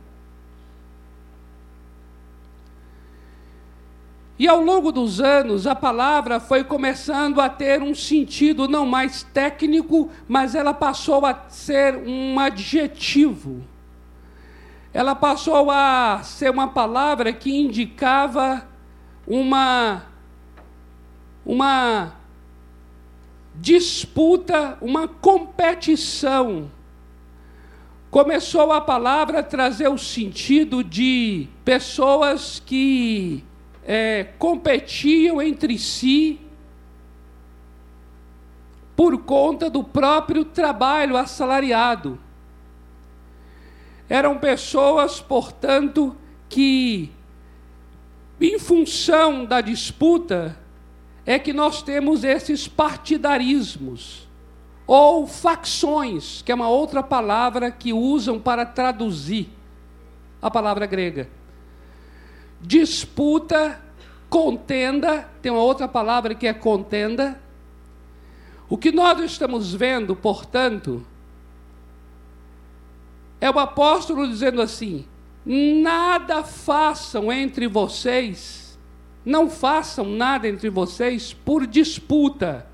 E 4.38 4.48
ao 4.48 4.60
longo 4.60 4.90
dos 4.90 5.20
anos, 5.20 5.66
a 5.66 5.74
palavra 5.74 6.40
foi 6.40 6.64
começando 6.64 7.40
a 7.40 7.48
ter 7.48 7.80
um 7.80 7.94
sentido 7.94 8.66
não 8.66 8.84
mais 8.84 9.22
técnico, 9.22 10.10
mas 10.26 10.54
ela 10.54 10.74
passou 10.74 11.24
a 11.24 11.48
ser 11.48 11.96
um 11.96 12.38
adjetivo. 12.38 13.62
Ela 14.92 15.14
passou 15.14 15.70
a 15.70 16.20
ser 16.22 16.50
uma 16.50 16.68
palavra 16.68 17.32
que 17.32 17.56
indicava 17.56 18.66
uma 19.26 20.02
uma 21.44 22.12
disputa, 23.54 24.76
uma 24.80 25.06
competição. 25.06 26.70
Começou 28.12 28.70
a 28.72 28.78
palavra 28.78 29.38
a 29.38 29.42
trazer 29.42 29.88
o 29.88 29.96
sentido 29.96 30.84
de 30.84 31.48
pessoas 31.64 32.60
que 32.60 33.42
é, 33.82 34.24
competiam 34.38 35.40
entre 35.40 35.78
si 35.78 36.38
por 38.94 39.16
conta 39.22 39.70
do 39.70 39.82
próprio 39.82 40.44
trabalho 40.44 41.16
assalariado. 41.16 42.20
Eram 44.10 44.36
pessoas, 44.36 45.18
portanto, 45.18 46.14
que, 46.50 47.10
em 48.38 48.58
função 48.58 49.46
da 49.46 49.62
disputa, 49.62 50.60
é 51.24 51.38
que 51.38 51.54
nós 51.54 51.80
temos 51.80 52.24
esses 52.24 52.68
partidarismos 52.68 54.28
ou 54.86 55.26
facções, 55.26 56.42
que 56.42 56.50
é 56.52 56.54
uma 56.54 56.68
outra 56.68 57.02
palavra 57.02 57.70
que 57.70 57.92
usam 57.92 58.38
para 58.38 58.66
traduzir 58.66 59.48
a 60.40 60.50
palavra 60.50 60.86
grega. 60.86 61.28
Disputa, 62.60 63.80
contenda, 64.28 65.28
tem 65.40 65.50
uma 65.50 65.62
outra 65.62 65.86
palavra 65.86 66.34
que 66.34 66.46
é 66.46 66.52
contenda. 66.52 67.40
O 68.68 68.76
que 68.76 68.92
nós 68.92 69.20
estamos 69.20 69.74
vendo, 69.74 70.16
portanto, 70.16 71.04
é 73.40 73.50
o 73.50 73.58
apóstolo 73.58 74.26
dizendo 74.26 74.62
assim: 74.62 75.04
nada 75.44 76.42
façam 76.42 77.32
entre 77.32 77.66
vocês 77.66 78.62
não 79.24 79.48
façam 79.48 80.04
nada 80.04 80.48
entre 80.48 80.68
vocês 80.68 81.32
por 81.32 81.66
disputa. 81.66 82.66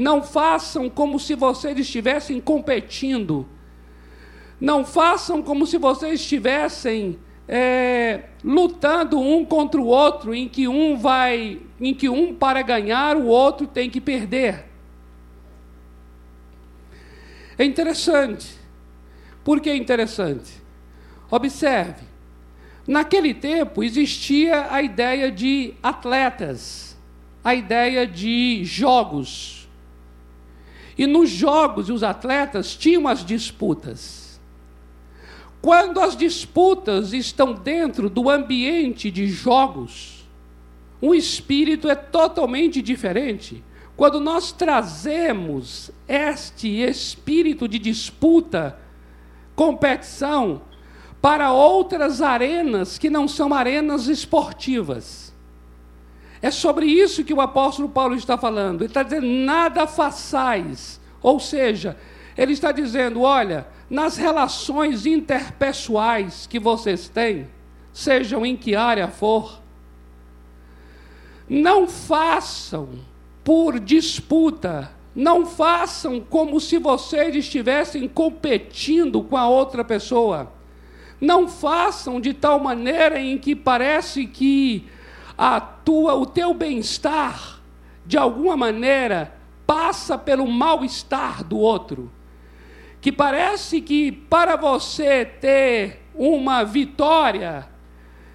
Não 0.00 0.22
façam 0.22 0.88
como 0.88 1.20
se 1.20 1.34
vocês 1.34 1.78
estivessem 1.78 2.40
competindo. 2.40 3.46
Não 4.58 4.82
façam 4.82 5.42
como 5.42 5.66
se 5.66 5.76
vocês 5.76 6.20
estivessem 6.20 7.18
é, 7.46 8.22
lutando 8.42 9.20
um 9.20 9.44
contra 9.44 9.78
o 9.78 9.84
outro, 9.84 10.34
em 10.34 10.48
que 10.48 10.66
um 10.66 10.96
vai, 10.96 11.60
em 11.78 11.92
que 11.92 12.08
um 12.08 12.34
para 12.34 12.62
ganhar 12.62 13.14
o 13.14 13.26
outro 13.26 13.66
tem 13.66 13.90
que 13.90 14.00
perder. 14.00 14.64
É 17.58 17.64
interessante. 17.66 18.58
Por 19.44 19.60
que 19.60 19.68
é 19.68 19.76
interessante? 19.76 20.62
Observe. 21.30 22.06
Naquele 22.86 23.34
tempo 23.34 23.84
existia 23.84 24.72
a 24.72 24.80
ideia 24.80 25.30
de 25.30 25.74
atletas, 25.82 26.96
a 27.44 27.54
ideia 27.54 28.06
de 28.06 28.64
jogos. 28.64 29.59
E 31.00 31.06
nos 31.06 31.30
jogos 31.30 31.88
os 31.88 32.02
atletas 32.02 32.76
tinham 32.76 33.08
as 33.08 33.24
disputas. 33.24 34.38
Quando 35.62 35.98
as 35.98 36.14
disputas 36.14 37.14
estão 37.14 37.54
dentro 37.54 38.10
do 38.10 38.28
ambiente 38.28 39.10
de 39.10 39.26
jogos, 39.26 40.28
o 41.00 41.14
espírito 41.14 41.88
é 41.88 41.94
totalmente 41.94 42.82
diferente. 42.82 43.64
Quando 43.96 44.20
nós 44.20 44.52
trazemos 44.52 45.90
este 46.06 46.68
espírito 46.82 47.66
de 47.66 47.78
disputa, 47.78 48.78
competição, 49.56 50.60
para 51.18 51.50
outras 51.50 52.20
arenas 52.20 52.98
que 52.98 53.08
não 53.08 53.26
são 53.26 53.54
arenas 53.54 54.06
esportivas. 54.06 55.29
É 56.42 56.50
sobre 56.50 56.86
isso 56.86 57.24
que 57.24 57.34
o 57.34 57.40
apóstolo 57.40 57.88
Paulo 57.88 58.14
está 58.14 58.38
falando. 58.38 58.82
Ele 58.82 58.90
está 58.90 59.02
dizendo: 59.02 59.26
nada 59.26 59.86
façais. 59.86 61.00
Ou 61.22 61.38
seja, 61.38 61.96
ele 62.36 62.52
está 62.52 62.72
dizendo: 62.72 63.22
olha, 63.22 63.66
nas 63.88 64.16
relações 64.16 65.06
interpessoais 65.06 66.46
que 66.46 66.58
vocês 66.58 67.08
têm, 67.08 67.48
sejam 67.92 68.44
em 68.46 68.56
que 68.56 68.74
área 68.74 69.08
for, 69.08 69.60
não 71.48 71.86
façam 71.86 72.88
por 73.44 73.78
disputa, 73.78 74.90
não 75.14 75.44
façam 75.44 76.20
como 76.20 76.60
se 76.60 76.78
vocês 76.78 77.34
estivessem 77.34 78.08
competindo 78.08 79.22
com 79.22 79.36
a 79.36 79.48
outra 79.48 79.84
pessoa 79.84 80.52
não 81.20 81.46
façam 81.46 82.20
de 82.20 82.32
tal 82.32 82.58
maneira 82.58 83.20
em 83.20 83.36
que 83.36 83.54
parece 83.54 84.26
que 84.26 84.86
a 85.42 85.58
tua, 85.58 86.14
o 86.16 86.26
teu 86.26 86.52
bem-estar, 86.52 87.62
de 88.04 88.18
alguma 88.18 88.58
maneira, 88.58 89.34
passa 89.66 90.18
pelo 90.18 90.46
mal-estar 90.46 91.42
do 91.42 91.56
outro. 91.56 92.12
Que 93.00 93.10
parece 93.10 93.80
que 93.80 94.12
para 94.12 94.54
você 94.56 95.24
ter 95.24 96.02
uma 96.14 96.62
vitória, 96.62 97.66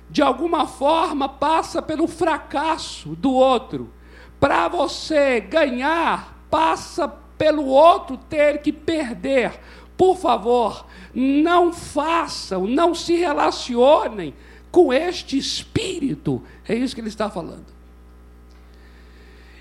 de 0.10 0.24
alguma 0.24 0.66
forma 0.66 1.30
passa 1.30 1.80
pelo 1.80 2.08
fracasso 2.08 3.10
do 3.10 3.32
outro. 3.32 3.94
Para 4.40 4.68
você 4.68 5.40
ganhar, 5.40 6.36
passa 6.50 7.08
pelo 7.38 7.68
outro 7.68 8.18
ter 8.18 8.64
que 8.64 8.74
perder. 8.74 9.60
Por 9.96 10.18
favor, 10.18 10.88
não 11.14 11.72
façam, 11.72 12.66
não 12.66 12.96
se 12.96 13.14
relacionem 13.14 14.34
com 14.76 14.92
este 14.92 15.38
espírito. 15.38 16.44
É 16.68 16.76
isso 16.76 16.94
que 16.94 17.00
ele 17.00 17.08
está 17.08 17.30
falando. 17.30 17.64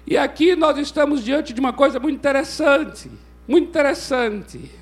E 0.05 0.19
aqui 0.19 0.57
nós 0.57 0.77
estamos 0.77 1.23
diante 1.23 1.53
de 1.53 1.61
uma 1.61 1.73
coisa 1.73 2.01
muito 2.01 2.17
interessante, 2.17 3.09
muito 3.47 3.69
interessante. 3.69 4.73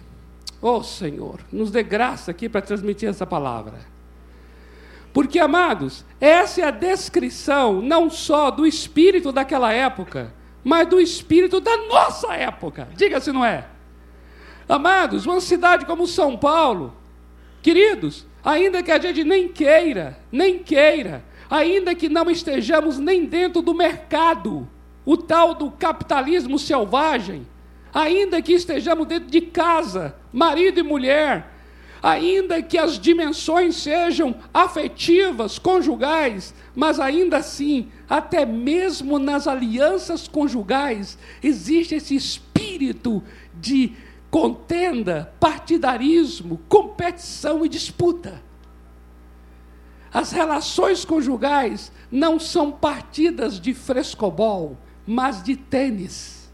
Oh 0.63 0.83
Senhor, 0.83 1.41
nos 1.53 1.71
dê 1.71 1.83
graça 1.83 2.31
aqui 2.31 2.49
para 2.49 2.63
transmitir 2.63 3.11
essa 3.11 3.27
palavra. 3.27 3.81
Porque, 5.13 5.39
amados, 5.39 6.03
essa 6.19 6.63
é 6.63 6.65
a 6.65 6.71
descrição 6.71 7.83
não 7.83 8.09
só 8.09 8.51
do 8.51 8.67
espírito 8.67 9.33
daquela 9.33 9.71
época, 9.71 10.33
mas 10.65 10.89
do 10.89 10.99
espírito 10.99 11.61
da 11.61 11.77
nossa 11.89 12.33
época. 12.33 12.89
Diga 12.97 13.21
se 13.21 13.33
não 13.33 13.45
é. 13.45 13.69
Amados, 14.67 15.27
uma 15.27 15.43
cidade 15.43 15.85
como 15.85 16.07
São 16.07 16.39
Paulo, 16.39 16.97
queridos, 17.61 18.27
ainda 18.45 18.83
que 18.83 18.91
a 18.91 18.99
gente 18.99 19.25
nem 19.25 19.49
queira, 19.49 20.19
nem 20.31 20.59
queira, 20.59 21.25
ainda 21.51 21.95
que 21.95 22.09
não 22.09 22.31
estejamos 22.31 22.99
nem 22.99 23.25
dentro 23.25 23.63
do 23.63 23.75
mercado, 23.75 24.69
o 25.05 25.17
tal 25.17 25.55
do 25.55 25.71
capitalismo 25.71 26.59
selvagem, 26.59 27.47
ainda 27.93 28.41
que 28.41 28.53
estejamos 28.53 29.07
dentro 29.07 29.31
de 29.31 29.41
casa, 29.41 30.15
marido 30.33 30.81
e 30.81 30.83
mulher, 30.83 31.53
ainda 32.03 32.61
que 32.61 32.77
as 32.77 32.99
dimensões 32.99 33.77
sejam 33.77 34.35
afetivas, 34.53 35.59
conjugais, 35.59 36.53
mas 36.75 36.99
ainda 36.99 37.37
assim, 37.37 37.89
até 38.09 38.45
mesmo 38.45 39.19
nas 39.19 39.47
alianças 39.47 40.27
conjugais, 40.27 41.17
existe 41.43 41.95
esse 41.95 42.17
espírito 42.17 43.23
de 43.61 43.93
contenda, 44.33 45.31
partidarismo, 45.39 46.59
competição 46.67 47.67
e 47.67 47.69
disputa. 47.69 48.43
as 50.11 50.33
relações 50.33 51.05
conjugais 51.05 51.93
não 52.11 52.39
são 52.41 52.73
partidas 52.73 53.61
de 53.61 53.75
frescobol, 53.75 54.79
mas 55.07 55.43
de 55.43 55.55
tênis. 55.55 56.51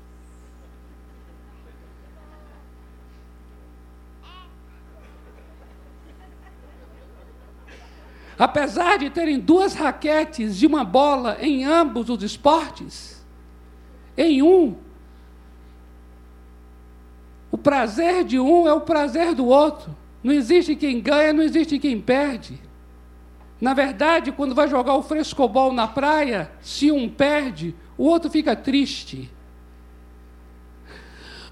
Apesar 8.36 8.98
de 8.98 9.10
terem 9.10 9.38
duas 9.38 9.74
raquetes 9.74 10.56
de 10.56 10.66
uma 10.66 10.84
bola 10.84 11.38
em 11.40 11.64
ambos 11.64 12.08
os 12.08 12.22
esportes, 12.24 13.24
em 14.16 14.42
um, 14.42 14.76
o 17.58 17.60
prazer 17.60 18.22
de 18.22 18.38
um 18.38 18.68
é 18.68 18.72
o 18.72 18.82
prazer 18.82 19.34
do 19.34 19.46
outro. 19.46 19.94
Não 20.22 20.32
existe 20.32 20.76
quem 20.76 21.00
ganha, 21.00 21.32
não 21.32 21.42
existe 21.42 21.76
quem 21.76 22.00
perde. 22.00 22.56
Na 23.60 23.74
verdade, 23.74 24.30
quando 24.30 24.54
vai 24.54 24.68
jogar 24.68 24.94
o 24.94 25.02
frescobol 25.02 25.72
na 25.72 25.88
praia, 25.88 26.52
se 26.60 26.92
um 26.92 27.08
perde, 27.08 27.74
o 27.96 28.04
outro 28.04 28.30
fica 28.30 28.54
triste. 28.54 29.28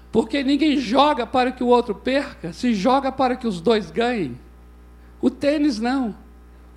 Porque 0.09 0.41
ninguém 0.45 0.77
joga 0.77 1.27
para 1.27 1.51
que 1.51 1.61
o 1.61 1.67
outro 1.67 1.93
perca, 1.93 2.53
se 2.53 2.73
joga 2.73 3.11
para 3.11 3.35
que 3.35 3.45
os 3.45 3.59
dois 3.59 3.91
ganhem. 3.91 4.39
O 5.21 5.29
tênis 5.29 5.77
não. 5.77 6.15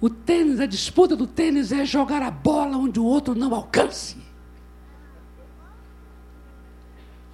O 0.01 0.11
tênis, 0.11 0.59
a 0.59 0.66
disputa 0.66 1.14
do 1.14 1.27
tênis 1.27 1.71
é 1.71 1.85
jogar 1.85 2.21
a 2.21 2.33
bola 2.33 2.77
onde 2.77 2.99
o 2.99 3.05
outro 3.05 3.37
não 3.37 3.55
alcance. 3.55 4.16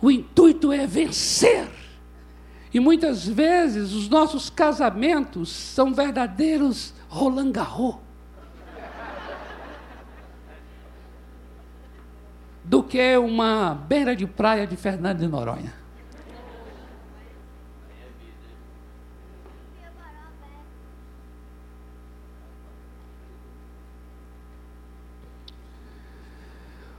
O 0.03 0.11
intuito 0.11 0.71
é 0.71 0.87
vencer. 0.87 1.86
E 2.77 2.81
muitas 2.81 3.27
vezes 3.27 3.95
os 3.95 4.07
nossos 4.07 4.51
casamentos 4.51 5.49
são 5.49 5.95
verdadeiros 5.95 6.93
Roland 7.09 7.51
Garros. 7.51 7.97
Do 12.63 12.83
que 12.83 13.17
uma 13.17 13.73
beira 13.73 14.15
de 14.15 14.27
praia 14.27 14.67
de 14.67 14.77
Fernando 14.77 15.21
de 15.21 15.27
Noronha. 15.27 15.73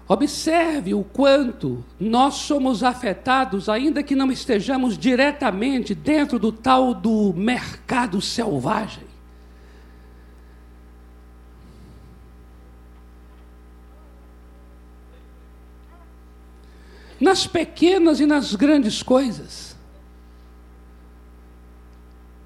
Observe 0.10 0.94
o 0.94 1.04
quanto 1.04 1.84
nós 2.00 2.36
somos 2.36 2.82
afetados, 2.82 3.68
ainda 3.68 4.02
que 4.02 4.16
não 4.16 4.32
estejamos 4.32 4.98
diretamente 4.98 5.94
dentro 5.94 6.40
do 6.40 6.50
tal 6.50 6.94
do 6.94 7.34
mercado 7.34 8.22
selvagem. 8.22 9.04
Nas 17.20 17.46
pequenas 17.46 18.22
e 18.22 18.26
nas 18.26 18.56
grandes 18.56 19.04
coisas. 19.04 19.76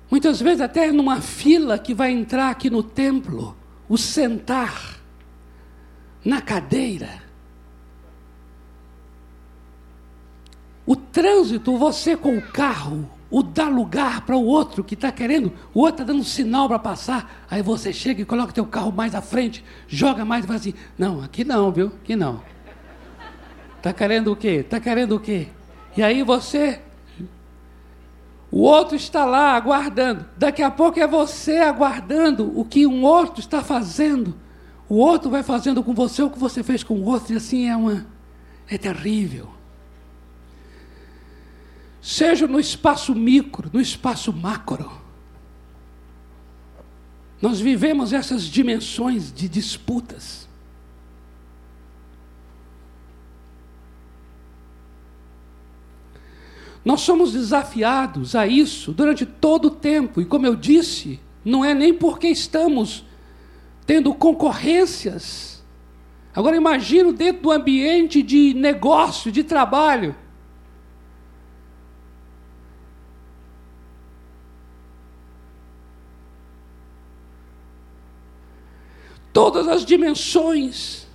Muitas 0.10 0.41
vezes, 0.41 0.62
até 0.62 0.91
numa 0.91 1.21
fila 1.21 1.78
que 1.78 1.93
vai 1.93 2.12
entrar 2.12 2.50
aqui 2.50 2.71
no 2.71 2.82
templo, 2.82 3.56
o 3.88 3.97
sentar 3.97 5.00
na 6.26 6.41
cadeira 6.41 7.21
O 10.86 10.96
trânsito, 10.96 11.78
você 11.78 12.17
com 12.17 12.38
o 12.38 12.41
carro, 12.41 13.10
o 13.30 13.44
dá 13.44 13.70
lugar 13.70 14.22
para 14.22 14.36
o 14.36 14.46
outro 14.46 14.84
que 14.84 14.96
está 14.96 15.12
querendo, 15.12 15.54
o 15.74 15.80
outro 15.80 16.02
está 16.02 16.04
dando 16.04 16.24
sinal 16.24 16.67
para 16.67 16.80
passar, 16.80 17.46
aí 17.50 17.62
você 17.62 17.94
chega 17.94 18.22
e 18.22 18.26
coloca 18.26 18.52
teu 18.52 18.65
carro 18.65 18.91
mais 18.91 19.15
à 19.15 19.22
frente, 19.22 19.63
joga 19.88 20.26
mais 20.26 20.44
e 20.44 20.48
fala 20.48 20.60
assim, 20.60 20.74
não, 20.98 21.22
aqui 21.22 21.44
não, 21.44 21.72
viu? 21.72 21.88
Aqui 21.88 22.15
não. 22.15 22.41
Está 23.78 23.94
querendo 23.94 24.32
o 24.32 24.36
quê? 24.36 24.48
Está 24.48 24.80
querendo 24.80 25.15
o 25.15 25.20
quê? 25.20 25.48
E 25.96 26.04
aí 26.04 26.24
você. 26.24 26.82
O 28.52 28.63
outro 28.63 28.96
está 28.96 29.24
lá 29.24 29.56
aguardando. 29.56 30.26
Daqui 30.38 30.62
a 30.62 30.70
pouco 30.70 31.00
é 31.00 31.08
você 31.08 31.60
aguardando 31.60 32.60
o 32.60 32.65
que 32.65 32.86
um 32.86 33.04
outro 33.04 33.39
está 33.39 33.63
fazendo. 33.63 34.36
O 34.89 34.98
outro 34.98 35.30
vai 35.30 35.41
fazendo 35.41 35.82
com 35.82 35.94
você 35.94 36.22
o 36.22 36.30
que 36.30 36.38
você 36.38 36.62
fez 36.62 36.84
com 36.84 36.96
o 36.96 37.06
outro, 37.06 37.34
e 37.34 37.38
assim 37.38 37.70
é 37.70 37.76
uma. 37.76 38.06
É 38.70 38.78
terrível 38.78 39.61
seja 42.02 42.48
no 42.48 42.60
espaço 42.60 43.14
micro, 43.14 43.70
no 43.72 43.80
espaço 43.80 44.34
macro. 44.34 44.92
Nós 47.42 47.60
vivemos 47.60 48.12
essas 48.12 48.44
dimensões 48.44 49.32
de 49.32 49.48
disputas. 49.48 50.50
Nós 56.84 57.02
somos 57.02 57.34
desafiados 57.34 58.36
a 58.36 58.48
isso 58.48 58.92
durante 58.92 59.26
todo 59.26 59.66
o 59.66 59.72
tempo, 59.72 60.20
e 60.20 60.26
como 60.26 60.48
eu 60.48 60.56
disse, 60.56 61.20
não 61.46 61.64
é 61.64 61.76
nem 61.76 61.94
porque 61.94 62.28
estamos 62.28 63.06
tendo 63.86 64.14
concorrências. 64.14 65.64
Agora 66.34 66.56
imagino 66.56 67.14
dentro 67.14 67.44
do 67.44 67.52
ambiente 67.52 68.24
de 68.24 68.54
negócio, 68.56 69.32
de 69.32 69.44
trabalho, 69.44 70.16
todas 79.34 79.67
as 79.67 79.86
dimensões. 79.86 81.08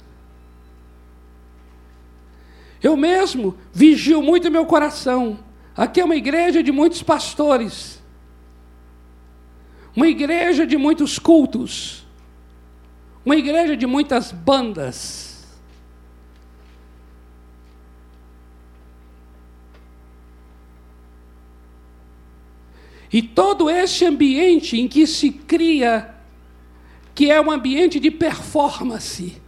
Eu 2.83 2.97
mesmo 2.97 3.57
vigio 3.73 4.23
muito 4.23 4.51
meu 4.51 4.67
coração. 4.67 5.39
Aqui 5.77 6.01
é 6.01 6.05
uma 6.05 6.17
igreja 6.17 6.63
de 6.63 6.73
muitos 6.73 7.03
pastores, 7.03 8.03
uma 9.95 10.09
igreja 10.09 10.67
de 10.67 10.77
muitos 10.77 11.19
cultos, 11.19 12.07
uma 13.25 13.37
igreja 13.37 13.77
de 13.77 13.87
muitas 13.87 14.33
bandas. 14.33 15.27
E 23.13 23.23
todo 23.23 23.71
esse 23.71 24.05
ambiente 24.05 24.79
em 24.81 24.89
que 24.89 25.07
se 25.07 25.31
cria 25.31 26.16
que 27.17 27.31
é 27.31 27.41
um 27.41 27.51
ambiente 27.51 27.99
de 27.99 28.11
performance, 28.11 29.41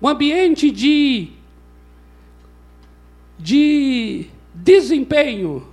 um 0.00 0.06
ambiente 0.06 0.70
de, 0.70 1.30
de 3.36 4.26
desempenho. 4.54 5.66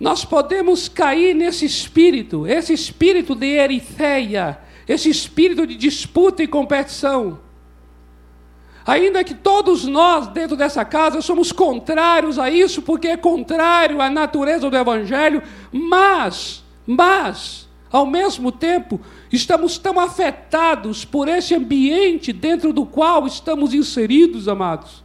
Nós 0.00 0.24
podemos 0.24 0.88
cair 0.88 1.36
nesse 1.36 1.64
espírito, 1.64 2.48
esse 2.48 2.72
espírito 2.72 3.36
de 3.36 3.46
eritheia, 3.46 4.58
esse 4.88 5.08
espírito 5.08 5.64
de 5.68 5.76
disputa 5.76 6.42
e 6.42 6.48
competição. 6.48 7.38
Ainda 8.86 9.22
que 9.22 9.34
todos 9.34 9.84
nós, 9.84 10.28
dentro 10.28 10.56
dessa 10.56 10.84
casa, 10.84 11.20
somos 11.20 11.52
contrários 11.52 12.38
a 12.38 12.50
isso, 12.50 12.80
porque 12.82 13.08
é 13.08 13.16
contrário 13.16 14.00
à 14.00 14.08
natureza 14.08 14.70
do 14.70 14.76
Evangelho, 14.76 15.42
mas, 15.70 16.64
mas, 16.86 17.68
ao 17.92 18.06
mesmo 18.06 18.50
tempo, 18.50 19.00
estamos 19.30 19.76
tão 19.76 20.00
afetados 20.00 21.04
por 21.04 21.28
esse 21.28 21.54
ambiente 21.54 22.32
dentro 22.32 22.72
do 22.72 22.86
qual 22.86 23.26
estamos 23.26 23.74
inseridos, 23.74 24.48
amados. 24.48 25.04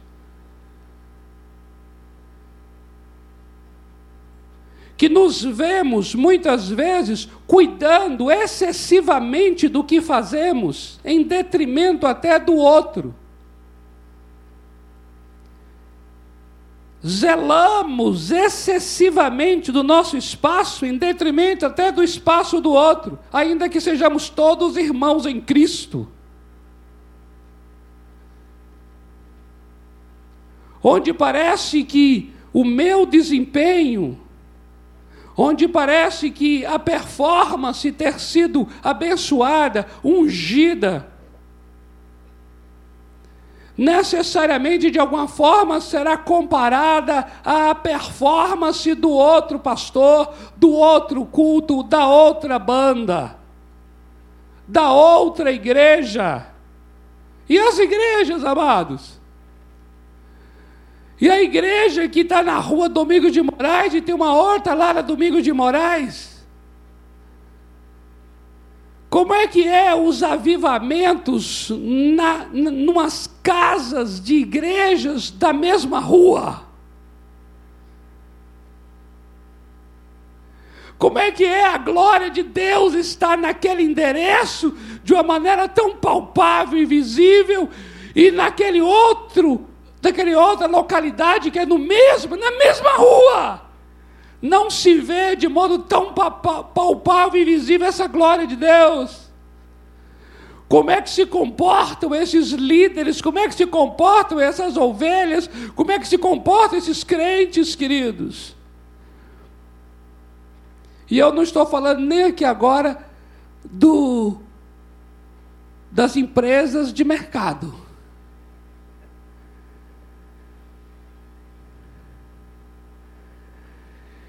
Que 4.96 5.10
nos 5.10 5.42
vemos 5.42 6.14
muitas 6.14 6.70
vezes 6.70 7.28
cuidando 7.46 8.30
excessivamente 8.30 9.68
do 9.68 9.84
que 9.84 10.00
fazemos, 10.00 10.98
em 11.04 11.22
detrimento 11.22 12.06
até 12.06 12.38
do 12.38 12.54
outro. 12.54 13.14
Zelamos 17.06 18.32
excessivamente 18.32 19.70
do 19.70 19.82
nosso 19.82 20.16
espaço, 20.16 20.84
em 20.84 20.98
detrimento 20.98 21.64
até 21.64 21.92
do 21.92 22.02
espaço 22.02 22.60
do 22.60 22.72
outro, 22.72 23.18
ainda 23.32 23.68
que 23.68 23.80
sejamos 23.80 24.28
todos 24.28 24.76
irmãos 24.76 25.24
em 25.24 25.40
Cristo. 25.40 26.08
Onde 30.82 31.12
parece 31.12 31.84
que 31.84 32.32
o 32.52 32.64
meu 32.64 33.06
desempenho, 33.06 34.18
onde 35.36 35.68
parece 35.68 36.30
que 36.30 36.64
a 36.64 36.78
performance 36.78 37.90
ter 37.92 38.18
sido 38.18 38.68
abençoada, 38.82 39.86
ungida, 40.02 41.15
necessariamente 43.76 44.90
de 44.90 44.98
alguma 44.98 45.28
forma 45.28 45.80
será 45.80 46.16
comparada 46.16 47.26
à 47.44 47.74
performance 47.74 48.94
do 48.94 49.10
outro 49.10 49.58
pastor, 49.58 50.32
do 50.56 50.70
outro 50.70 51.24
culto, 51.26 51.82
da 51.82 52.06
outra 52.08 52.58
banda, 52.58 53.36
da 54.66 54.92
outra 54.92 55.52
igreja. 55.52 56.46
E 57.48 57.58
as 57.58 57.78
igrejas, 57.78 58.44
amados? 58.44 59.20
E 61.20 61.30
a 61.30 61.42
igreja 61.42 62.08
que 62.08 62.20
está 62.20 62.42
na 62.42 62.58
rua 62.58 62.88
Domingos 62.88 63.32
de 63.32 63.40
Moraes 63.40 63.94
e 63.94 64.00
tem 64.00 64.14
uma 64.14 64.34
horta 64.34 64.74
lá 64.74 64.92
na 64.92 65.00
Domingos 65.00 65.42
de 65.42 65.52
Moraes? 65.52 66.35
Como 69.16 69.32
é 69.32 69.46
que 69.46 69.66
é 69.66 69.94
os 69.94 70.22
avivamentos 70.22 71.70
na, 71.70 72.44
numas 72.52 73.30
casas 73.42 74.20
de 74.20 74.34
igrejas 74.34 75.30
da 75.30 75.54
mesma 75.54 76.00
rua? 76.00 76.64
Como 80.98 81.18
é 81.18 81.32
que 81.32 81.46
é 81.46 81.64
a 81.64 81.78
glória 81.78 82.28
de 82.28 82.42
Deus 82.42 82.92
estar 82.92 83.38
naquele 83.38 83.82
endereço 83.84 84.76
de 85.02 85.14
uma 85.14 85.22
maneira 85.22 85.66
tão 85.66 85.96
palpável 85.96 86.78
e 86.78 86.84
visível 86.84 87.70
e 88.14 88.30
naquele 88.30 88.82
outro, 88.82 89.66
naquela 90.02 90.38
outra 90.38 90.66
localidade 90.66 91.50
que 91.50 91.58
é 91.58 91.64
no 91.64 91.78
mesmo, 91.78 92.36
na 92.36 92.50
mesma 92.50 92.90
rua? 92.90 93.65
Não 94.40 94.70
se 94.70 94.94
vê 94.98 95.34
de 95.34 95.48
modo 95.48 95.78
tão 95.80 96.12
palpável 96.12 97.40
e 97.40 97.44
visível 97.44 97.86
essa 97.86 98.06
glória 98.06 98.46
de 98.46 98.56
Deus. 98.56 99.26
Como 100.68 100.90
é 100.90 101.00
que 101.00 101.10
se 101.10 101.24
comportam 101.24 102.14
esses 102.14 102.50
líderes? 102.50 103.20
Como 103.20 103.38
é 103.38 103.46
que 103.46 103.54
se 103.54 103.66
comportam 103.66 104.40
essas 104.40 104.76
ovelhas? 104.76 105.48
Como 105.74 105.92
é 105.92 105.98
que 105.98 106.08
se 106.08 106.18
comportam 106.18 106.76
esses 106.76 107.04
crentes, 107.04 107.74
queridos? 107.76 108.56
E 111.08 111.18
eu 111.18 111.32
não 111.32 111.42
estou 111.42 111.64
falando 111.64 112.00
nem 112.00 112.24
aqui 112.24 112.44
agora 112.44 112.98
do 113.64 114.38
das 115.90 116.16
empresas 116.16 116.92
de 116.92 117.04
mercado. 117.04 117.85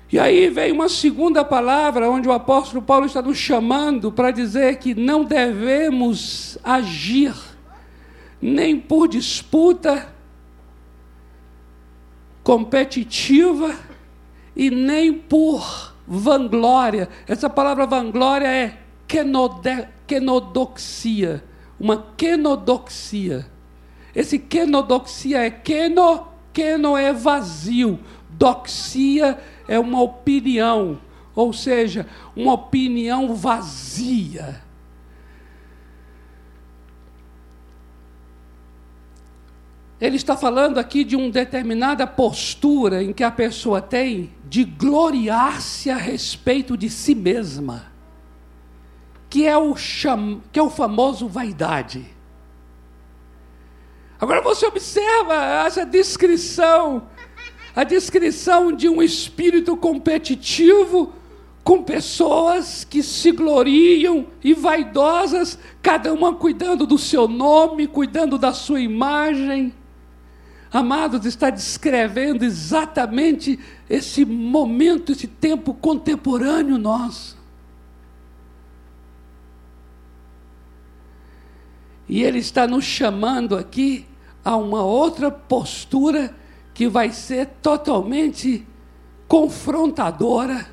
E 0.09 0.17
aí 0.17 0.49
vem 0.49 0.71
uma 0.71 0.87
segunda 0.87 1.43
palavra, 1.43 2.09
onde 2.09 2.29
o 2.29 2.31
apóstolo 2.31 2.81
Paulo 2.81 3.05
está 3.05 3.21
nos 3.21 3.37
chamando 3.37 4.09
para 4.09 4.31
dizer 4.31 4.77
que 4.77 4.95
não 4.95 5.25
devemos 5.25 6.57
agir 6.63 7.33
nem 8.41 8.79
por 8.79 9.09
disputa 9.09 10.07
competitiva 12.41 13.75
e 14.55 14.69
nem 14.69 15.13
por 15.13 15.93
vanglória. 16.07 17.09
Essa 17.27 17.49
palavra 17.49 17.85
vanglória 17.85 18.47
é 18.47 18.77
kenodoxia, 20.07 21.43
uma 21.77 21.97
kenodoxia. 22.15 23.45
Esse 24.15 24.39
kenodoxia 24.39 25.39
é 25.39 25.49
keno, 25.49 26.27
keno 26.53 26.95
é 26.95 27.11
vazio, 27.11 27.99
doxia 28.29 29.31
é 29.31 29.56
é 29.67 29.77
uma 29.79 30.01
opinião, 30.01 30.99
ou 31.35 31.51
seja, 31.51 32.07
uma 32.35 32.53
opinião 32.53 33.35
vazia. 33.35 34.61
Ele 39.99 40.15
está 40.15 40.37
falando 40.37 40.77
aqui 40.77 41.03
de 41.03 41.15
uma 41.15 41.29
determinada 41.29 42.05
postura 42.05 43.03
em 43.03 43.11
que 43.11 43.23
a 43.23 43.31
pessoa 43.31 43.81
tem 43.81 44.31
de 44.45 44.63
gloriar-se 44.63 45.89
a 45.89 45.97
respeito 45.97 46.77
de 46.77 46.87
si 46.89 47.15
mesma, 47.15 47.91
que 49.27 49.47
é 49.47 49.57
o, 49.57 49.75
cham... 49.75 50.41
que 50.51 50.59
é 50.59 50.61
o 50.61 50.69
famoso 50.69 51.27
vaidade. 51.27 52.05
Agora 54.19 54.41
você 54.41 54.65
observa 54.67 55.33
essa 55.65 55.85
descrição 55.85 57.07
a 57.77 57.83
descrição 57.83 58.71
de 58.71 58.89
um 58.89 59.03
espírito 59.03 59.77
competitivo 59.77 61.13
com 61.63 61.83
pessoas 61.83 62.83
que 62.83 63.03
se 63.03 63.31
gloriam 63.31 64.25
e 64.43 64.51
vaidosas, 64.55 65.59
cada 65.79 66.11
uma 66.11 66.33
cuidando 66.33 66.87
do 66.87 66.97
seu 66.97 67.27
nome, 67.27 67.85
cuidando 67.85 68.39
da 68.39 68.51
sua 68.51 68.81
imagem. 68.81 69.71
Amados, 70.73 71.23
está 71.27 71.51
descrevendo 71.51 72.43
exatamente 72.43 73.59
esse 73.87 74.25
momento, 74.25 75.11
esse 75.11 75.27
tempo 75.27 75.71
contemporâneo 75.71 76.79
nosso. 76.79 77.37
E 82.09 82.23
ele 82.23 82.39
está 82.39 82.65
nos 82.65 82.85
chamando 82.85 83.55
aqui 83.55 84.03
a 84.43 84.57
uma 84.57 84.81
outra 84.81 85.29
postura 85.29 86.35
que 86.77 86.87
vai 86.87 87.09
ser 87.09 87.47
totalmente 87.59 88.63
confrontadora, 89.27 90.63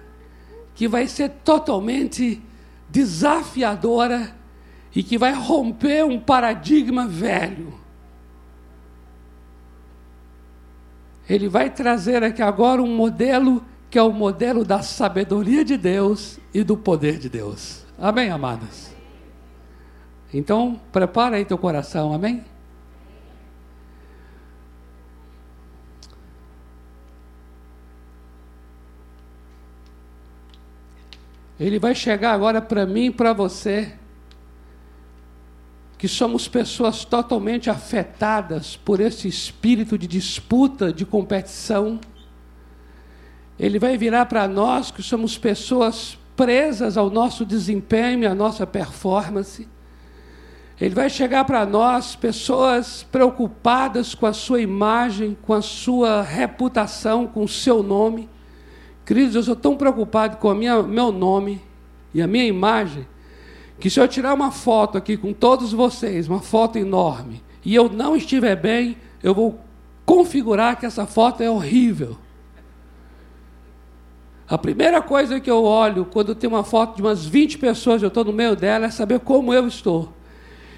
que 0.75 0.87
vai 0.87 1.09
ser 1.09 1.31
totalmente 1.43 2.43
desafiadora 2.91 4.37
e 4.95 5.03
que 5.03 5.17
vai 5.17 5.33
romper 5.33 6.05
um 6.05 6.21
paradigma 6.21 7.09
velho. 7.09 7.73
Ele 11.27 11.49
vai 11.49 11.71
trazer 11.71 12.23
aqui 12.23 12.43
agora 12.43 12.83
um 12.83 12.95
modelo 12.95 13.65
que 13.89 13.99
é 13.99 14.03
o 14.03 14.13
modelo 14.13 14.63
da 14.63 14.83
sabedoria 14.83 15.65
de 15.65 15.79
Deus 15.79 16.39
e 16.53 16.63
do 16.63 16.77
poder 16.77 17.19
de 17.19 17.31
Deus. 17.31 17.83
Amém, 17.99 18.29
amadas? 18.29 18.95
Então, 20.35 20.79
prepara 20.93 21.37
aí 21.37 21.47
teu 21.47 21.57
coração, 21.57 22.13
amém? 22.13 22.45
Ele 31.59 31.79
vai 31.79 31.95
chegar 31.95 32.33
agora 32.33 32.61
para 32.61 32.85
mim 32.85 33.07
e 33.07 33.11
para 33.11 33.33
você, 33.33 33.93
que 35.97 36.09
somos 36.09 36.49
pessoas 36.49 37.05
totalmente 37.05 37.71
afetadas 37.71 38.77
por 38.77 39.01
esse 39.01 39.29
espírito 39.29 39.97
de 39.97 40.07
disputa, 40.07 40.93
de 40.93 41.07
competição. 41.07 42.01
Ele 43.59 43.79
vai 43.79 43.97
virar 43.97 44.27
para 44.27 44.49
nós, 44.49 44.91
que 44.91 45.03
somos 45.03 45.39
pessoas 45.39 46.19
presas 46.37 46.97
ao 46.97 47.09
nosso 47.09 47.45
desempenho, 47.45 48.29
à 48.29 48.35
nossa 48.35 48.67
performance. 48.67 49.69
Ele 50.81 50.95
vai 50.95 51.09
chegar 51.09 51.45
para 51.45 51.65
nós, 51.65 52.17
pessoas 52.17 53.07
preocupadas 53.13 54.13
com 54.13 54.27
a 54.27 54.33
sua 54.33 54.61
imagem, 54.61 55.37
com 55.41 55.55
a 55.55 55.63
sua 55.63 56.21
reputação, 56.21 57.29
com 57.29 57.45
o 57.45 57.49
seu 57.49 57.81
nome. 57.81 58.29
Queridos, 59.05 59.35
eu 59.35 59.43
sou 59.43 59.57
tão 59.57 59.77
preocupado 59.77 60.39
com 60.39 60.49
o 60.49 60.55
meu 60.55 61.13
nome 61.13 61.61
e 62.13 62.23
a 62.23 62.27
minha 62.27 62.47
imagem, 62.47 63.07
que 63.79 63.91
se 63.91 64.01
eu 64.01 64.09
tirar 64.09 64.33
uma 64.33 64.51
foto 64.51 64.97
aqui 64.97 65.17
com 65.17 65.33
todos 65.33 65.73
vocês, 65.73 66.29
uma 66.29 66.41
foto 66.41 66.79
enorme, 66.79 67.43
e 67.65 67.75
eu 67.75 67.89
não 67.89 68.17
estiver 68.17 68.57
bem, 68.57 68.97
eu 69.23 69.35
vou 69.35 69.59
configurar 70.07 70.79
que 70.79 70.87
essa 70.87 71.07
foto 71.07 71.43
é 71.43 71.51
horrível. 71.51 72.17
A 74.49 74.57
primeira 74.57 75.03
coisa 75.03 75.41
que 75.41 75.51
eu 75.51 75.65
olho 75.65 76.05
quando 76.05 76.35
tem 76.35 76.49
uma 76.49 76.63
foto 76.63 76.97
de 76.97 77.03
umas 77.03 77.27
20 77.27 77.59
pessoas, 77.59 78.03
eu 78.03 78.09
estou 78.09 78.25
no 78.25 78.33
meio 78.33 78.55
dela, 78.55 78.87
é 78.87 78.91
saber 78.91 79.21
como 79.21 79.53
eu 79.53 79.67
estou. 79.67 80.13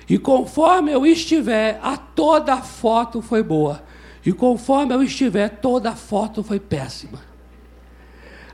E 0.08 0.18
conforme 0.18 0.92
eu 0.92 1.04
estiver, 1.04 1.80
a 1.82 1.96
toda 1.96 2.54
a 2.54 2.62
foto 2.62 3.20
foi 3.20 3.42
boa. 3.42 3.82
E 4.24 4.32
conforme 4.32 4.94
eu 4.94 5.02
estiver, 5.02 5.48
toda 5.48 5.90
a 5.90 5.96
foto 5.96 6.42
foi 6.44 6.60
péssima. 6.60 7.20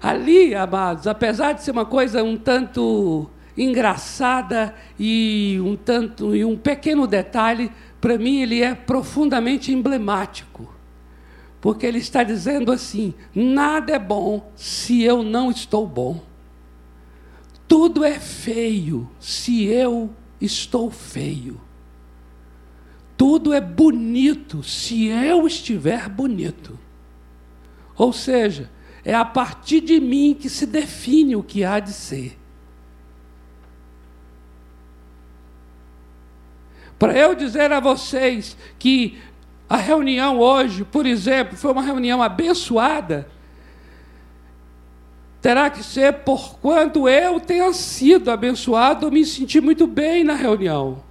Ali, 0.02 0.52
amados, 0.52 1.06
apesar 1.06 1.52
de 1.52 1.62
ser 1.62 1.70
uma 1.70 1.86
coisa 1.86 2.24
um 2.24 2.36
tanto 2.36 3.30
engraçada 3.56 4.74
e 4.98 5.60
um 5.62 5.76
tanto 5.76 6.34
e 6.34 6.44
um 6.44 6.56
pequeno 6.56 7.06
detalhe, 7.06 7.70
para 8.00 8.18
mim 8.18 8.40
ele 8.40 8.60
é 8.60 8.74
profundamente 8.74 9.70
emblemático. 9.72 10.74
Porque 11.60 11.86
ele 11.86 11.98
está 11.98 12.24
dizendo 12.24 12.72
assim: 12.72 13.14
nada 13.32 13.92
é 13.92 13.98
bom 13.98 14.50
se 14.56 15.02
eu 15.04 15.22
não 15.22 15.52
estou 15.52 15.86
bom. 15.86 16.20
Tudo 17.68 18.04
é 18.04 18.18
feio 18.18 19.08
se 19.20 19.66
eu 19.66 20.10
estou 20.40 20.90
feio. 20.90 21.60
Tudo 23.16 23.52
é 23.52 23.60
bonito 23.60 24.64
se 24.64 25.06
eu 25.06 25.46
estiver 25.46 26.08
bonito. 26.08 26.76
Ou 27.96 28.12
seja, 28.12 28.68
é 29.04 29.14
a 29.14 29.24
partir 29.24 29.80
de 29.80 30.00
mim 30.00 30.36
que 30.38 30.48
se 30.48 30.66
define 30.66 31.34
o 31.34 31.42
que 31.42 31.64
há 31.64 31.80
de 31.80 31.92
ser. 31.92 32.38
Para 36.98 37.18
eu 37.18 37.34
dizer 37.34 37.72
a 37.72 37.80
vocês 37.80 38.56
que 38.78 39.18
a 39.68 39.76
reunião 39.76 40.38
hoje, 40.38 40.84
por 40.84 41.04
exemplo, 41.04 41.56
foi 41.56 41.72
uma 41.72 41.82
reunião 41.82 42.22
abençoada, 42.22 43.28
terá 45.40 45.68
que 45.68 45.82
ser 45.82 46.12
por 46.20 46.58
quanto 46.60 47.08
eu 47.08 47.40
tenha 47.40 47.72
sido 47.72 48.30
abençoado, 48.30 49.06
eu 49.06 49.10
me 49.10 49.26
senti 49.26 49.60
muito 49.60 49.86
bem 49.86 50.22
na 50.22 50.34
reunião. 50.34 51.02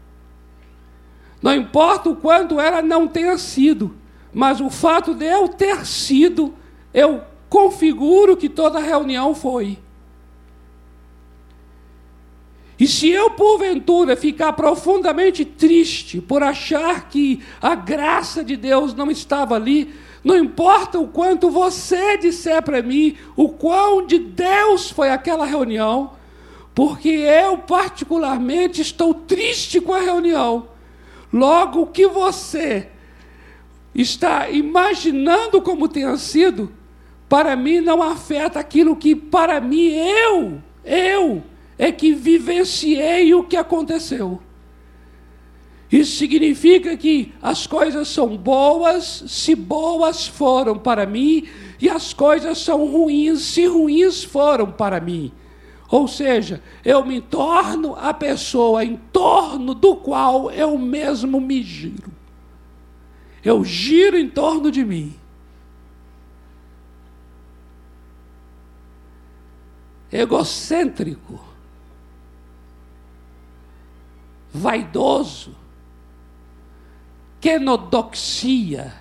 Não 1.42 1.54
importa 1.54 2.10
o 2.10 2.16
quanto 2.16 2.58
ela 2.58 2.82
não 2.82 3.08
tenha 3.08 3.38
sido, 3.38 3.94
mas 4.32 4.62
o 4.62 4.70
fato 4.70 5.14
de 5.14 5.26
eu 5.26 5.50
ter 5.50 5.86
sido, 5.86 6.54
eu 6.94 7.22
configuro 7.52 8.38
que 8.38 8.48
toda 8.48 8.80
reunião 8.80 9.36
foi. 9.36 9.78
E 12.80 12.88
se 12.88 13.10
eu, 13.10 13.32
porventura, 13.32 14.16
ficar 14.16 14.54
profundamente 14.54 15.44
triste 15.44 16.22
por 16.22 16.42
achar 16.42 17.10
que 17.10 17.44
a 17.62 17.76
graça 17.76 18.42
de 18.42 18.56
Deus 18.56 18.94
não 18.94 19.12
estava 19.12 19.56
ali, 19.56 19.94
não 20.24 20.38
importa 20.38 20.98
o 20.98 21.10
quanto 21.10 21.52
você 21.52 22.18
disser 22.18 22.64
para 22.64 22.82
mim 22.82 23.18
o 23.36 23.50
quão 23.50 24.08
de 24.08 24.18
Deus 24.18 24.90
foi 24.90 25.10
aquela 25.10 25.46
reunião, 25.46 26.14
porque 26.74 27.10
eu, 27.10 27.58
particularmente, 27.58 28.82
estou 28.82 29.14
triste 29.14 29.82
com 29.82 29.94
a 29.94 30.00
reunião. 30.00 30.70
Logo, 31.34 31.82
o 31.82 31.88
que 31.88 32.08
você 32.08 32.88
está 33.94 34.50
imaginando 34.50 35.62
como 35.62 35.90
tenha 35.90 36.16
sido, 36.16 36.80
para 37.32 37.56
mim 37.56 37.80
não 37.80 38.04
afeta 38.04 38.60
aquilo 38.60 38.94
que, 38.94 39.16
para 39.16 39.62
mim, 39.62 39.88
eu, 39.88 40.62
eu, 40.84 41.42
é 41.78 41.90
que 41.90 42.12
vivenciei 42.12 43.34
o 43.34 43.46
que 43.46 43.56
aconteceu. 43.56 44.42
Isso 45.90 46.18
significa 46.18 46.98
que 46.98 47.32
as 47.42 47.66
coisas 47.66 48.10
são 48.10 48.36
boas 48.36 49.24
se 49.30 49.56
boas 49.56 50.28
foram 50.28 50.78
para 50.78 51.06
mim, 51.06 51.48
e 51.80 51.88
as 51.88 52.12
coisas 52.12 52.58
são 52.58 52.86
ruins 52.86 53.40
se 53.40 53.66
ruins 53.66 54.26
foram 54.26 54.70
para 54.70 55.00
mim. 55.00 55.32
Ou 55.90 56.10
seja, 56.10 56.62
eu 56.84 57.06
me 57.06 57.22
torno 57.22 57.96
a 57.96 58.14
pessoa 58.14 58.84
em 58.84 59.00
torno 59.14 59.74
do 59.74 59.96
qual 59.96 60.52
eu 60.52 60.78
mesmo 60.78 61.40
me 61.40 61.64
giro. 61.64 62.12
Eu 63.42 63.64
giro 63.64 64.18
em 64.18 64.28
torno 64.28 64.70
de 64.70 64.84
mim. 64.84 65.21
Egocêntrico, 70.12 71.40
vaidoso, 74.54 75.56
quenodoxia, 77.40 78.94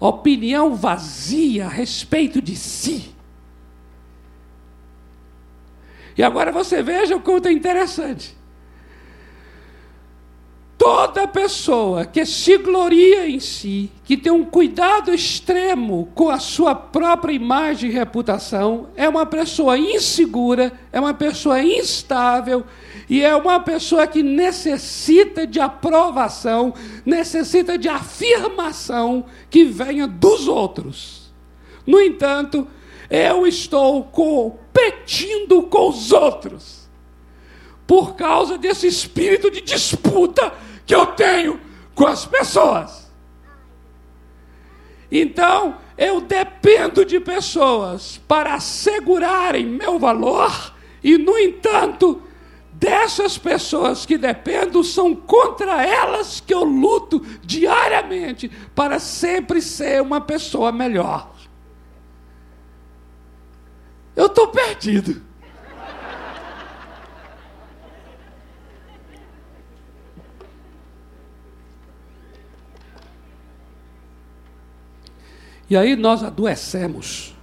opinião 0.00 0.74
vazia 0.74 1.66
a 1.66 1.68
respeito 1.68 2.42
de 2.42 2.56
si. 2.56 3.14
E 6.16 6.22
agora 6.22 6.50
você 6.50 6.82
veja 6.82 7.16
o 7.16 7.22
quanto 7.22 7.46
é 7.48 7.52
interessante. 7.52 8.36
Toda 10.84 11.28
pessoa 11.28 12.04
que 12.04 12.26
se 12.26 12.58
gloria 12.58 13.28
em 13.28 13.38
si, 13.38 13.88
que 14.02 14.16
tem 14.16 14.32
um 14.32 14.44
cuidado 14.44 15.14
extremo 15.14 16.08
com 16.12 16.28
a 16.28 16.40
sua 16.40 16.74
própria 16.74 17.32
imagem 17.32 17.88
e 17.88 17.92
reputação, 17.92 18.88
é 18.96 19.08
uma 19.08 19.24
pessoa 19.24 19.78
insegura, 19.78 20.72
é 20.90 20.98
uma 20.98 21.14
pessoa 21.14 21.62
instável, 21.62 22.64
e 23.08 23.22
é 23.22 23.32
uma 23.36 23.60
pessoa 23.60 24.08
que 24.08 24.24
necessita 24.24 25.46
de 25.46 25.60
aprovação, 25.60 26.74
necessita 27.06 27.78
de 27.78 27.88
afirmação 27.88 29.26
que 29.48 29.64
venha 29.64 30.08
dos 30.08 30.48
outros. 30.48 31.32
No 31.86 32.00
entanto, 32.00 32.66
eu 33.08 33.46
estou 33.46 34.02
competindo 34.02 35.62
com 35.62 35.90
os 35.90 36.10
outros, 36.10 36.90
por 37.86 38.16
causa 38.16 38.58
desse 38.58 38.88
espírito 38.88 39.48
de 39.48 39.60
disputa 39.60 40.52
que 40.86 40.94
eu 40.94 41.06
tenho 41.06 41.60
com 41.94 42.06
as 42.06 42.24
pessoas. 42.24 43.10
Então, 45.10 45.76
eu 45.96 46.20
dependo 46.20 47.04
de 47.04 47.20
pessoas 47.20 48.20
para 48.26 48.54
assegurarem 48.54 49.66
meu 49.66 49.98
valor, 49.98 50.74
e, 51.04 51.18
no 51.18 51.36
entanto, 51.38 52.22
dessas 52.72 53.36
pessoas 53.36 54.06
que 54.06 54.16
dependo, 54.16 54.82
são 54.82 55.14
contra 55.14 55.84
elas 55.86 56.40
que 56.40 56.54
eu 56.54 56.64
luto 56.64 57.20
diariamente 57.42 58.50
para 58.74 58.98
sempre 58.98 59.60
ser 59.60 60.00
uma 60.00 60.20
pessoa 60.20 60.72
melhor. 60.72 61.30
Eu 64.16 64.26
estou 64.26 64.48
perdido. 64.48 65.22
E 75.72 75.76
aí 75.76 75.96
nós 75.96 76.22
adoecemos. 76.22 77.34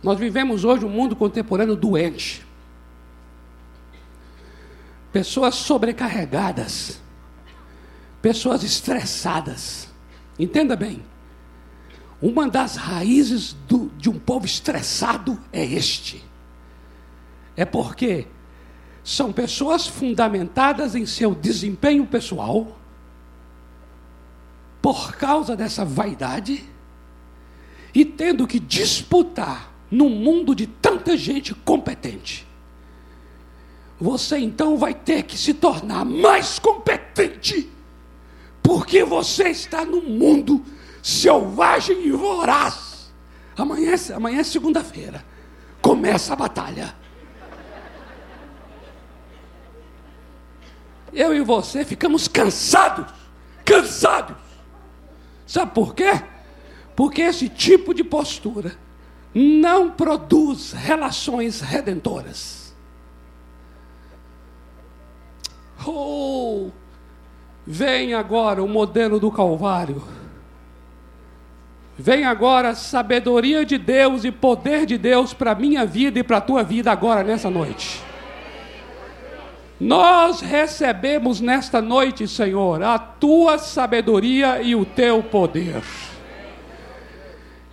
Nós 0.00 0.16
vivemos 0.16 0.62
hoje 0.62 0.84
um 0.84 0.88
mundo 0.88 1.16
contemporâneo 1.16 1.74
doente 1.74 2.46
pessoas 5.12 5.56
sobrecarregadas, 5.56 7.00
pessoas 8.22 8.62
estressadas. 8.62 9.88
Entenda 10.38 10.76
bem, 10.76 11.02
uma 12.22 12.48
das 12.48 12.76
raízes 12.76 13.54
do, 13.66 13.90
de 13.98 14.08
um 14.08 14.20
povo 14.20 14.46
estressado 14.46 15.36
é 15.52 15.64
este. 15.64 16.24
É 17.56 17.64
porque 17.64 18.28
são 19.02 19.32
pessoas 19.32 19.84
fundamentadas 19.88 20.94
em 20.94 21.04
seu 21.04 21.34
desempenho 21.34 22.06
pessoal, 22.06 22.78
por 24.80 25.16
causa 25.16 25.56
dessa 25.56 25.84
vaidade, 25.84 26.75
e 27.96 28.04
tendo 28.04 28.46
que 28.46 28.60
disputar 28.60 29.72
num 29.90 30.08
mundo 30.08 30.54
de 30.54 30.66
tanta 30.66 31.16
gente 31.16 31.54
competente 31.54 32.46
você 33.98 34.38
então 34.38 34.76
vai 34.76 34.92
ter 34.92 35.22
que 35.22 35.38
se 35.38 35.54
tornar 35.54 36.04
mais 36.04 36.58
competente, 36.58 37.70
porque 38.62 39.02
você 39.04 39.48
está 39.48 39.84
num 39.84 40.02
mundo 40.02 40.62
selvagem 41.02 42.06
e 42.06 42.12
voraz. 42.12 43.12
Amanhã, 43.56 43.92
é 43.94 44.12
amanhã 44.12 44.40
é 44.40 44.44
segunda-feira, 44.44 45.24
começa 45.80 46.34
a 46.34 46.36
batalha. 46.36 46.94
Eu 51.12 51.34
e 51.34 51.40
você 51.40 51.82
ficamos 51.82 52.28
cansados, 52.28 53.10
cansados. 53.64 54.36
Sabe 55.46 55.72
por 55.72 55.94
quê? 55.94 56.22
Porque 56.96 57.20
esse 57.20 57.48
tipo 57.50 57.92
de 57.92 58.02
postura 58.02 58.74
não 59.34 59.90
produz 59.90 60.72
relações 60.72 61.60
redentoras. 61.60 62.74
Oh, 65.86 66.70
vem 67.66 68.14
agora 68.14 68.62
o 68.64 68.68
modelo 68.68 69.20
do 69.20 69.30
Calvário. 69.30 70.02
Vem 71.98 72.24
agora 72.24 72.70
a 72.70 72.74
sabedoria 72.74 73.64
de 73.64 73.76
Deus 73.76 74.24
e 74.24 74.32
poder 74.32 74.86
de 74.86 74.96
Deus 74.96 75.34
para 75.34 75.52
a 75.52 75.54
minha 75.54 75.84
vida 75.84 76.18
e 76.18 76.22
para 76.22 76.38
a 76.38 76.42
tua 76.42 76.62
vida 76.62 76.90
agora, 76.90 77.22
nessa 77.22 77.50
noite. 77.50 78.02
Nós 79.78 80.40
recebemos 80.40 81.42
nesta 81.42 81.82
noite, 81.82 82.26
Senhor, 82.26 82.82
a 82.82 82.98
tua 82.98 83.58
sabedoria 83.58 84.62
e 84.62 84.74
o 84.74 84.86
teu 84.86 85.22
poder. 85.22 85.82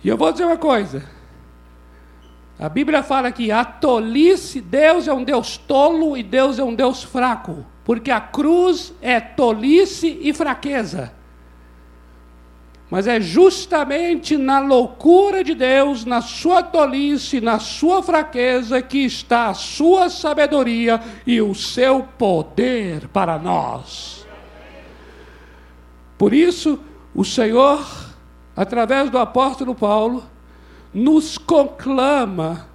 E 0.04 0.08
eu 0.08 0.16
vou 0.16 0.30
dizer 0.30 0.44
uma 0.44 0.58
coisa: 0.58 1.04
a 2.58 2.68
Bíblia 2.68 3.02
fala 3.02 3.32
que 3.32 3.50
a 3.50 3.64
tolice, 3.64 4.60
Deus 4.60 5.08
é 5.08 5.12
um 5.12 5.24
Deus 5.24 5.56
tolo 5.56 6.16
e 6.16 6.22
Deus 6.22 6.58
é 6.58 6.62
um 6.62 6.74
Deus 6.74 7.02
fraco 7.02 7.64
porque 7.84 8.10
a 8.10 8.20
cruz 8.20 8.94
é 9.02 9.20
tolice 9.20 10.18
e 10.22 10.32
fraqueza. 10.32 11.12
Mas 12.90 13.06
é 13.06 13.20
justamente 13.20 14.36
na 14.36 14.58
loucura 14.60 15.44
de 15.44 15.54
Deus, 15.54 16.04
na 16.04 16.20
sua 16.20 16.62
tolice, 16.62 17.40
na 17.40 17.58
sua 17.58 18.02
fraqueza, 18.02 18.80
que 18.80 18.98
está 18.98 19.48
a 19.48 19.54
sua 19.54 20.08
sabedoria 20.08 21.00
e 21.26 21.40
o 21.40 21.54
seu 21.54 22.02
poder 22.16 23.08
para 23.08 23.38
nós. 23.38 24.26
Por 26.16 26.32
isso, 26.32 26.78
o 27.14 27.24
Senhor, 27.24 27.84
através 28.56 29.10
do 29.10 29.18
apóstolo 29.18 29.74
Paulo, 29.74 30.24
nos 30.92 31.36
conclama 31.36 32.68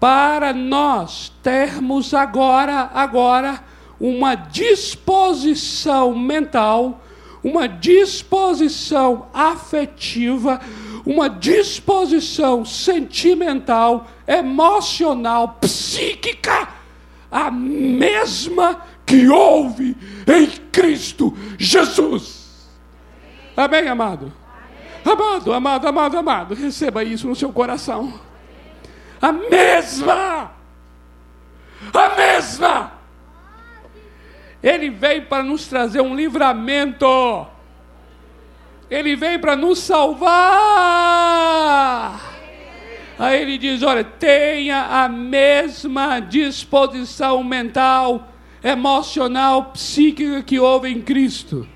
para 0.00 0.52
nós 0.52 1.32
termos 1.42 2.12
agora, 2.12 2.90
agora, 2.92 3.62
uma 4.00 4.34
disposição 4.34 6.12
mental, 6.16 7.00
uma 7.44 7.68
disposição 7.68 9.26
afetiva, 9.32 10.60
uma 11.04 11.28
disposição 11.28 12.64
sentimental, 12.64 14.08
emocional, 14.26 15.58
psíquica, 15.60 16.68
a 17.30 17.50
mesma 17.50 18.82
que 19.06 19.28
houve 19.28 19.96
em 20.26 20.46
Cristo 20.70 21.36
Jesus. 21.58 22.68
Amém, 23.56 23.86
amado? 23.88 24.41
Amado, 25.04 25.52
amado, 25.52 25.88
amado, 25.88 26.18
amado, 26.18 26.54
receba 26.54 27.02
isso 27.02 27.26
no 27.26 27.34
seu 27.34 27.52
coração. 27.52 28.20
A 29.20 29.32
mesma, 29.32 30.52
a 31.92 32.08
mesma. 32.16 32.92
Ele 34.62 34.90
veio 34.90 35.26
para 35.26 35.42
nos 35.42 35.66
trazer 35.66 36.00
um 36.00 36.14
livramento. 36.14 37.46
Ele 38.88 39.16
veio 39.16 39.40
para 39.40 39.56
nos 39.56 39.80
salvar. 39.80 40.32
Aí 43.18 43.42
ele 43.42 43.58
diz: 43.58 43.82
olha, 43.82 44.04
tenha 44.04 45.04
a 45.04 45.08
mesma 45.08 46.20
disposição 46.20 47.42
mental, 47.42 48.28
emocional, 48.62 49.72
psíquica 49.72 50.42
que 50.42 50.60
houve 50.60 50.90
em 50.90 51.00
Cristo. 51.00 51.66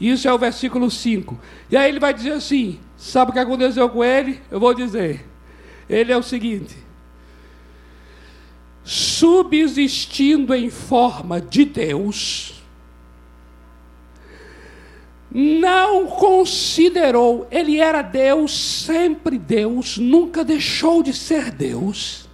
Isso 0.00 0.28
é 0.28 0.32
o 0.32 0.38
versículo 0.38 0.90
5. 0.90 1.38
E 1.70 1.76
aí 1.76 1.90
ele 1.90 2.00
vai 2.00 2.14
dizer 2.14 2.32
assim: 2.32 2.78
sabe 2.96 3.30
o 3.30 3.34
que 3.34 3.40
aconteceu 3.40 3.88
com 3.88 4.02
ele? 4.02 4.40
Eu 4.50 4.58
vou 4.58 4.74
dizer. 4.74 5.24
Ele 5.88 6.12
é 6.12 6.16
o 6.16 6.22
seguinte: 6.22 6.76
subsistindo 8.84 10.54
em 10.54 10.70
forma 10.70 11.40
de 11.40 11.64
Deus, 11.64 12.62
não 15.30 16.06
considerou, 16.06 17.46
ele 17.50 17.78
era 17.78 18.00
Deus, 18.00 18.52
sempre 18.52 19.38
Deus, 19.38 19.98
nunca 19.98 20.42
deixou 20.42 21.02
de 21.02 21.12
ser 21.12 21.50
Deus. 21.50 22.26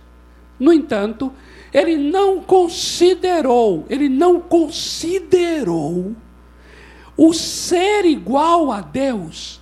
No 0.58 0.72
entanto, 0.72 1.32
ele 1.72 1.96
não 1.96 2.40
considerou, 2.40 3.84
ele 3.90 4.08
não 4.08 4.40
considerou 4.40 6.14
o 7.16 7.32
ser 7.32 8.04
igual 8.04 8.72
a 8.72 8.80
Deus 8.80 9.60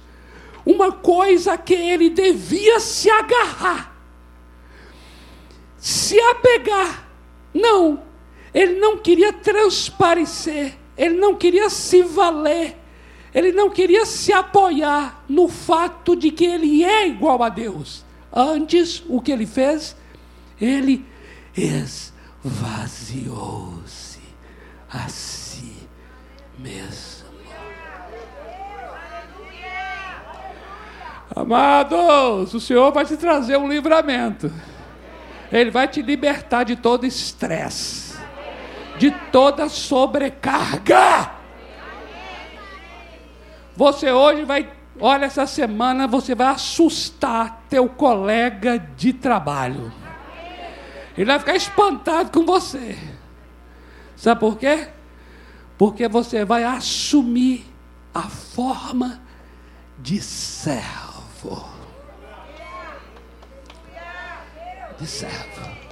uma 0.65 0.93
coisa 0.93 1.59
que 1.59 1.75
ele 1.75 2.09
devia 2.09 2.79
se 2.81 3.11
agarrar, 3.11 3.93
se 5.77 6.19
apegar. 6.21 7.09
Não, 7.53 8.03
ele 8.55 8.79
não 8.79 8.97
queria 8.99 9.33
transparecer, 9.33 10.79
ele 10.97 11.17
não 11.17 11.35
queria 11.35 11.69
se 11.69 12.03
valer, 12.03 12.79
ele 13.35 13.51
não 13.53 13.69
queria 13.71 14.07
se 14.07 14.33
apoiar 14.33 15.25
no 15.29 15.49
fato 15.49 16.15
de 16.15 16.31
que 16.31 16.45
ele 16.45 16.85
é 16.85 17.09
igual 17.09 17.43
a 17.43 17.49
Deus. 17.49 18.05
Antes, 18.33 19.03
o 19.09 19.21
que 19.21 19.33
ele 19.33 19.47
fez? 19.47 19.97
Ele 20.61 21.05
esvaziou-se 22.45 23.13
a 24.89 25.09
si 25.09 25.75
mesmo. 26.59 27.12
Amados, 31.35 32.53
o 32.53 32.61
Senhor 32.61 32.93
vai 32.93 33.07
te 33.07 33.17
trazer 33.17 33.57
um 33.57 33.67
livramento. 33.67 34.53
Ele 35.51 35.71
vai 35.71 35.89
te 35.89 36.03
libertar 36.03 36.65
de 36.65 36.77
todo 36.77 37.07
estresse, 37.07 38.19
de 38.99 39.11
toda 39.31 39.69
sobrecarga. 39.69 41.31
Você 43.75 44.13
hoje 44.13 44.45
vai, 44.45 44.71
olha, 45.01 45.25
essa 45.25 45.47
semana 45.47 46.07
você 46.07 46.35
vai 46.35 46.49
assustar 46.49 47.63
teu 47.69 47.89
colega 47.89 48.79
de 48.79 49.15
trabalho. 49.15 49.91
Ele 51.17 51.27
vai 51.27 51.39
ficar 51.39 51.57
espantado 51.57 52.31
com 52.31 52.45
você. 52.45 52.99
Sabe 54.17 54.39
por 54.39 54.59
quê? 54.59 54.89
Porque 55.79 56.09
você 56.09 56.45
vai 56.45 56.63
assumir 56.65 57.67
a 58.15 58.23
forma 58.23 59.21
de 59.99 60.21
servo 60.21 61.12
servo. 61.43 61.69
De 64.99 65.07
servo. 65.07 65.83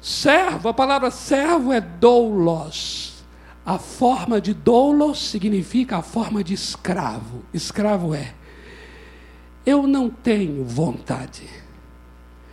Servo, 0.00 0.68
a 0.68 0.74
palavra 0.74 1.10
servo 1.10 1.72
é 1.72 1.80
doulos. 1.80 3.22
A 3.64 3.78
forma 3.78 4.40
de 4.40 4.52
doulos 4.54 5.30
significa 5.30 5.98
a 5.98 6.02
forma 6.02 6.42
de 6.42 6.54
escravo. 6.54 7.44
Escravo 7.52 8.14
é 8.14 8.34
eu 9.64 9.86
não 9.86 10.08
tenho 10.08 10.64
vontade. 10.64 11.48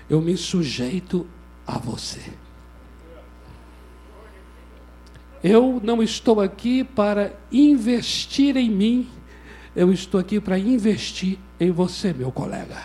Eu 0.09 0.21
me 0.21 0.37
sujeito 0.37 1.25
a 1.65 1.77
você. 1.77 2.21
Eu 5.43 5.79
não 5.83 6.03
estou 6.03 6.41
aqui 6.41 6.83
para 6.83 7.33
investir 7.51 8.57
em 8.57 8.69
mim 8.69 9.09
eu 9.77 9.93
estou 9.93 10.19
aqui 10.19 10.41
para 10.41 10.57
investir 10.57 11.37
em 11.59 11.69
você, 11.69 12.11
meu 12.11 12.31
colega. 12.31 12.81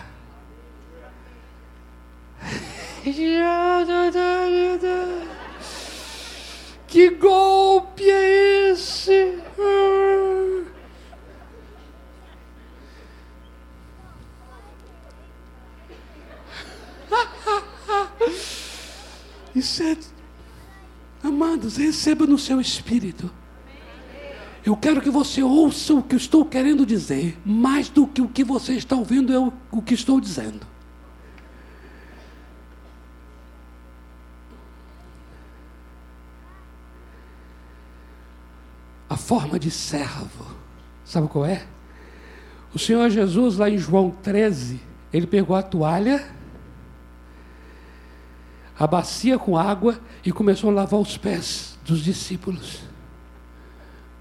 Que 6.87 7.09
golpe 7.09 8.03
é 8.03 8.73
esse? 8.73 9.39
Isso 19.55 19.83
é, 19.83 19.97
amados, 21.23 21.79
receba 21.79 22.27
no 22.27 22.37
seu 22.37 22.61
espírito 22.61 23.31
eu 24.65 24.77
quero 24.77 25.01
que 25.01 25.11
você 25.11 25.43
ouça 25.43 25.93
o 25.93 26.03
que 26.03 26.15
eu 26.15 26.19
estou 26.19 26.45
querendo 26.45 26.87
dizer, 26.87 27.37
mais 27.45 27.89
do 27.89 28.07
que 28.07 28.23
o 28.23 28.29
que 28.29 28.45
você 28.45 28.75
está 28.75 28.95
ouvindo, 28.95 29.33
eu 29.33 29.53
o 29.73 29.83
que 29.83 29.95
estou 29.95 30.21
dizendo. 30.21 30.65
A 39.11 39.17
forma 39.17 39.59
de 39.59 39.71
servo, 39.71 40.47
sabe 41.05 41.27
qual 41.27 41.45
é? 41.45 41.67
O 42.73 42.79
Senhor 42.79 43.11
Jesus, 43.11 43.57
lá 43.57 43.69
em 43.69 43.77
João 43.77 44.11
13, 44.23 44.81
ele 45.13 45.27
pegou 45.27 45.57
a 45.57 45.63
toalha, 45.63 46.25
a 48.79 48.87
bacia 48.87 49.39
com 49.39 49.59
água 49.59 50.01
e 50.25 50.31
começou 50.31 50.71
a 50.71 50.73
lavar 50.73 51.01
os 51.01 51.19
pés 51.19 51.79
dos 51.85 52.01
discípulos 52.01 52.93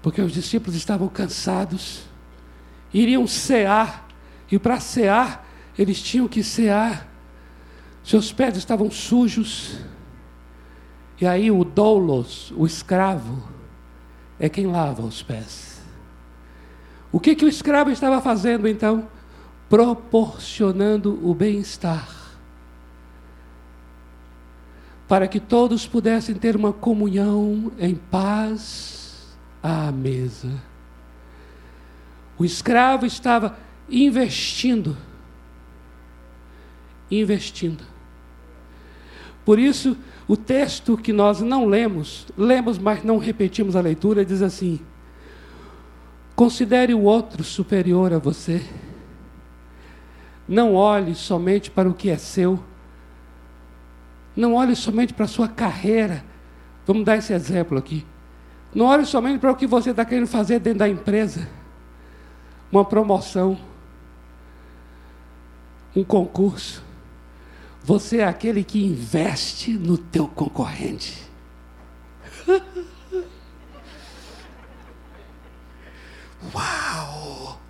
porque 0.02 0.20
os 0.20 0.32
discípulos 0.32 0.74
estavam 0.74 1.08
cansados, 1.08 2.02
iriam 2.92 3.26
cear, 3.26 4.08
e 4.50 4.58
para 4.58 4.80
cear, 4.80 5.48
eles 5.78 6.02
tinham 6.02 6.26
que 6.26 6.42
cear, 6.42 7.08
seus 8.02 8.32
pés 8.32 8.56
estavam 8.56 8.90
sujos, 8.90 9.78
e 11.20 11.26
aí 11.26 11.50
o 11.52 11.64
doulos, 11.64 12.52
o 12.56 12.66
escravo, 12.66 13.48
é 14.40 14.48
quem 14.48 14.66
lava 14.66 15.02
os 15.02 15.22
pés. 15.22 15.80
O 17.12 17.20
que, 17.20 17.36
que 17.36 17.44
o 17.44 17.48
escravo 17.48 17.90
estava 17.90 18.20
fazendo 18.20 18.66
então? 18.66 19.06
Proporcionando 19.68 21.20
o 21.22 21.32
bem-estar, 21.32 22.08
para 25.06 25.28
que 25.28 25.38
todos 25.38 25.86
pudessem 25.86 26.34
ter 26.34 26.56
uma 26.56 26.72
comunhão 26.72 27.70
em 27.78 27.94
paz 27.94 29.01
à 29.62 29.92
mesa. 29.92 30.50
O 32.38 32.44
escravo 32.44 33.06
estava 33.06 33.56
investindo. 33.88 34.96
Investindo. 37.10 37.84
Por 39.44 39.58
isso, 39.58 39.96
o 40.26 40.36
texto 40.36 40.96
que 40.96 41.12
nós 41.12 41.40
não 41.40 41.66
lemos, 41.66 42.26
lemos, 42.36 42.78
mas 42.78 43.02
não 43.04 43.18
repetimos 43.18 43.76
a 43.76 43.80
leitura, 43.80 44.24
diz 44.24 44.40
assim: 44.40 44.80
Considere 46.34 46.94
o 46.94 47.02
outro 47.02 47.44
superior 47.44 48.12
a 48.12 48.18
você. 48.18 48.62
Não 50.48 50.74
olhe 50.74 51.14
somente 51.14 51.70
para 51.70 51.88
o 51.88 51.94
que 51.94 52.10
é 52.10 52.16
seu. 52.16 52.62
Não 54.34 54.54
olhe 54.54 54.74
somente 54.74 55.12
para 55.12 55.24
a 55.24 55.28
sua 55.28 55.48
carreira. 55.48 56.24
Vamos 56.86 57.04
dar 57.04 57.16
esse 57.16 57.32
exemplo 57.32 57.78
aqui. 57.78 58.04
Não 58.74 58.86
olhe 58.86 59.04
somente 59.04 59.38
para 59.38 59.52
o 59.52 59.56
que 59.56 59.66
você 59.66 59.90
está 59.90 60.04
querendo 60.04 60.26
fazer 60.26 60.58
dentro 60.58 60.78
da 60.80 60.88
empresa. 60.88 61.48
Uma 62.70 62.84
promoção. 62.84 63.58
Um 65.94 66.02
concurso. 66.02 66.82
Você 67.84 68.18
é 68.18 68.24
aquele 68.24 68.64
que 68.64 68.82
investe 68.82 69.72
no 69.72 69.98
teu 69.98 70.26
concorrente. 70.26 71.30
Uau! 76.54 77.60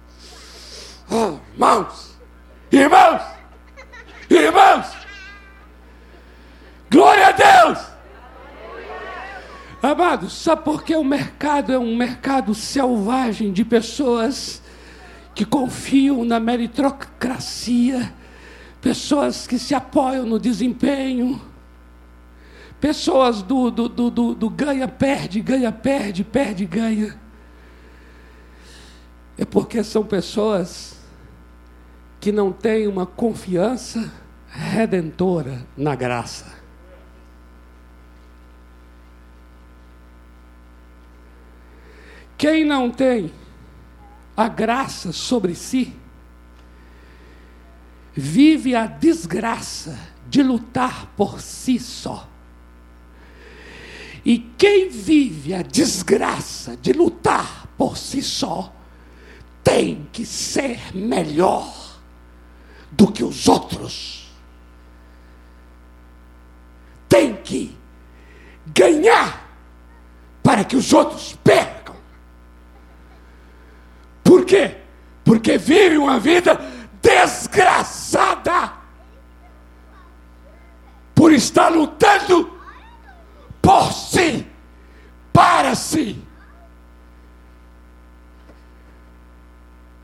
Oh, 1.11 1.39
irmãos! 1.53 2.17
Irmãos! 2.71 3.23
Irmãos! 4.31 4.87
Glória 6.91 7.29
a 7.29 7.33
Deus! 7.33 7.92
Amados, 9.83 10.35
sabe 10.35 10.63
por 10.63 10.85
que 10.85 10.95
o 10.95 11.03
mercado 11.03 11.73
é 11.73 11.79
um 11.79 11.97
mercado 11.97 12.55
selvagem 12.55 13.53
de 13.53 13.65
pessoas 13.65 14.63
que 15.35 15.45
confiam 15.45 16.25
na 16.25 16.39
meritocracia, 16.39 18.15
pessoas 18.81 19.45
que 19.45 19.59
se 19.59 19.75
apoiam 19.75 20.25
no 20.25 20.39
desempenho, 20.39 21.41
pessoas 22.81 23.43
do, 23.43 23.73
do, 23.73 23.89
do, 23.89 24.09
do, 24.09 24.35
do 24.37 24.51
ganha-perde, 24.51 25.41
ganha-perde, 25.41 26.23
perde-ganha. 26.23 27.19
É 29.37 29.45
porque 29.45 29.83
são 29.83 30.05
pessoas 30.05 30.97
que 32.21 32.31
não 32.31 32.53
têm 32.53 32.87
uma 32.87 33.05
confiança 33.05 34.13
redentora 34.49 35.67
na 35.77 35.97
graça. 35.97 36.62
Quem 42.43 42.65
não 42.65 42.91
tem 42.91 43.33
a 44.37 44.49
graça 44.49 45.13
sobre 45.13 45.55
si, 45.55 45.95
vive 48.13 48.75
a 48.75 48.85
desgraça 48.85 49.97
de 50.29 50.43
lutar 50.43 51.07
por 51.17 51.41
si 51.41 51.79
só. 51.79 52.29
E 54.25 54.41
quem 54.59 54.89
vive 54.89 55.55
a 55.55 55.63
desgraça 55.63 56.77
de 56.77 56.93
lutar 56.93 57.69
por 57.79 57.97
si 57.97 58.21
só, 58.21 58.75
tem 59.63 60.09
que 60.11 60.27
ser 60.27 60.97
melhor 60.97 61.73
do 62.91 63.13
que 63.13 63.23
os 63.23 63.47
outros. 63.47 64.33
Tem 67.09 67.37
que 67.37 67.79
ganhar 68.67 69.49
para 70.43 70.65
que 70.65 70.75
os 70.75 70.93
outros 70.93 71.39
percam. 71.45 71.82
Por 74.43 74.47
quê? 74.47 74.77
Porque 75.25 75.57
vive 75.57 75.97
uma 75.97 76.19
vida 76.19 76.61
desgraçada 77.01 78.73
por 81.15 81.33
estar 81.33 81.69
lutando 81.69 82.59
por 83.61 83.93
si, 83.93 84.45
para 85.33 85.77
si. 85.77 86.21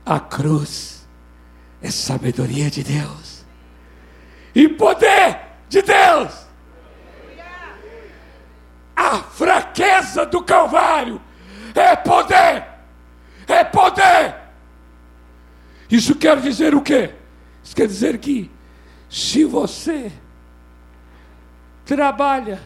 A 0.07 0.21
cruz 0.21 1.09
é 1.83 1.91
sabedoria 1.91 2.71
de 2.71 2.85
Deus 2.85 3.45
e 4.55 4.69
poder 4.69 5.41
de 5.69 5.83
Deus. 5.83 6.47
A 8.95 9.17
fraqueza 9.19 10.25
do 10.27 10.45
Calvário 10.45 11.21
é 11.75 11.97
poder, 11.97 12.68
é 13.49 13.65
poder. 13.65 14.35
Isso 15.91 16.15
quer 16.15 16.41
dizer 16.41 16.75
o 16.75 16.81
quê? 16.81 17.15
Isso 17.65 17.75
quer 17.75 17.87
dizer 17.87 18.19
que 18.19 18.51
se 19.09 19.45
você 19.45 20.13
trabalha 21.85 22.61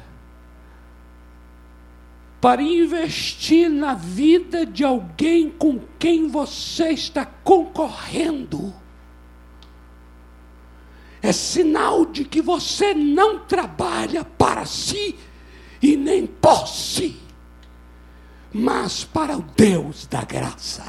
para 2.42 2.60
investir 2.60 3.70
na 3.70 3.94
vida 3.94 4.66
de 4.66 4.82
alguém 4.82 5.48
com 5.48 5.78
quem 5.96 6.26
você 6.26 6.88
está 6.88 7.24
concorrendo. 7.24 8.74
É 11.22 11.30
sinal 11.30 12.04
de 12.04 12.24
que 12.24 12.42
você 12.42 12.94
não 12.94 13.38
trabalha 13.38 14.24
para 14.24 14.64
si 14.64 15.16
e 15.80 15.96
nem 15.96 16.26
por 16.26 16.66
si, 16.66 17.16
mas 18.52 19.04
para 19.04 19.36
o 19.36 19.42
Deus 19.42 20.06
da 20.06 20.22
graça. 20.22 20.84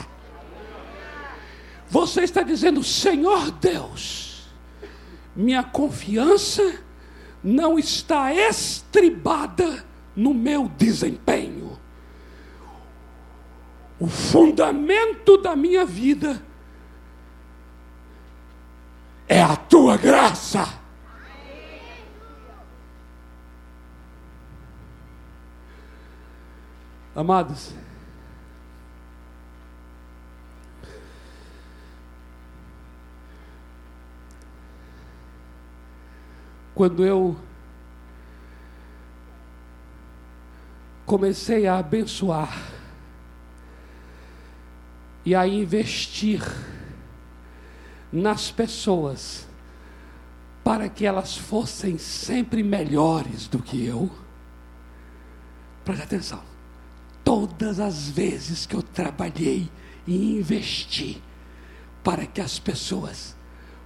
Você 1.90 2.22
está 2.22 2.42
dizendo, 2.42 2.84
Senhor 2.84 3.52
Deus, 3.52 4.48
minha 5.36 5.64
confiança 5.64 6.82
não 7.44 7.78
está 7.78 8.34
estribada 8.34 9.86
no 10.16 10.34
meu 10.34 10.68
desempenho. 10.78 11.80
O 14.00 14.08
fundamento 14.08 15.38
da 15.38 15.56
minha 15.56 15.86
vida 15.86 16.42
é 19.28 19.42
a 19.42 19.56
tua 19.56 19.98
graça. 19.98 20.83
Amados, 27.16 27.72
quando 36.74 37.06
eu 37.06 37.38
comecei 41.06 41.68
a 41.68 41.78
abençoar 41.78 42.72
e 45.24 45.36
a 45.36 45.48
investir 45.48 46.42
nas 48.12 48.50
pessoas 48.50 49.48
para 50.64 50.90
que 50.90 51.06
elas 51.06 51.38
fossem 51.38 52.00
sempre 52.00 52.64
melhores 52.64 53.48
do 53.48 53.62
que 53.62 53.86
eu. 53.86 54.10
Preste 55.86 56.04
atenção. 56.04 56.53
Todas 57.24 57.80
as 57.80 58.10
vezes 58.10 58.66
que 58.66 58.76
eu 58.76 58.84
trabalhei 58.84 59.70
e 60.06 60.38
investi 60.38 61.22
para 62.04 62.26
que 62.26 62.42
as 62.42 62.60
pessoas 62.60 63.36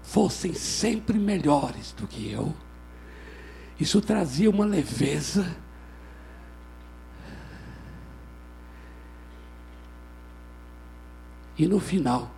fossem 0.01 0.53
sempre 0.53 1.17
melhores 1.17 1.91
do 1.91 2.07
que 2.07 2.31
eu, 2.31 2.55
isso 3.79 4.01
trazia 4.01 4.49
uma 4.49 4.65
leveza 4.65 5.55
E 11.57 11.65
no 11.65 11.79
final, 11.79 12.29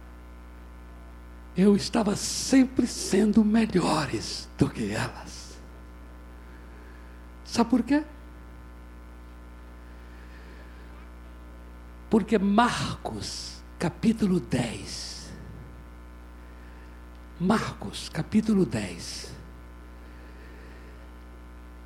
eu 1.58 1.76
estava 1.76 2.16
sempre 2.16 2.88
sendo 2.88 3.43
melhores 3.43 4.47
do 4.58 4.70
que 4.70 4.91
elas. 4.91 5.60
Sabe 7.43 7.70
por 7.70 7.84
quê? 7.84 8.04
Porque 12.10 12.39
Marcos, 12.39 13.62
capítulo 13.78 14.39
10. 14.39 15.32
Marcos, 17.39 18.10
capítulo 18.10 18.66
10. 18.66 19.32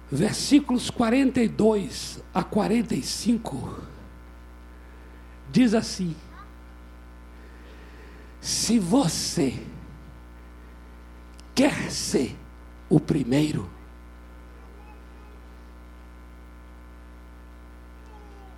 Versículos 0.09 0.89
42 0.89 2.23
a 2.33 2.43
45. 2.43 3.83
Diz 5.51 5.73
assim: 5.73 6.15
se 8.39 8.79
você 8.79 9.61
quer 11.53 11.91
ser 11.91 12.37
o 12.89 12.99
primeiro, 12.99 13.69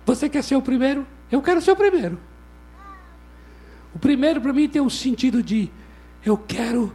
você 0.04 0.28
quer 0.28 0.42
ser 0.42 0.56
o 0.56 0.62
primeiro? 0.62 1.15
Eu 1.36 1.42
quero 1.42 1.60
ser 1.60 1.72
o 1.72 1.76
primeiro. 1.76 2.18
O 3.94 3.98
primeiro 3.98 4.40
para 4.40 4.54
mim 4.54 4.66
tem 4.66 4.80
um 4.80 4.88
sentido 4.88 5.42
de 5.42 5.70
eu 6.24 6.38
quero 6.38 6.90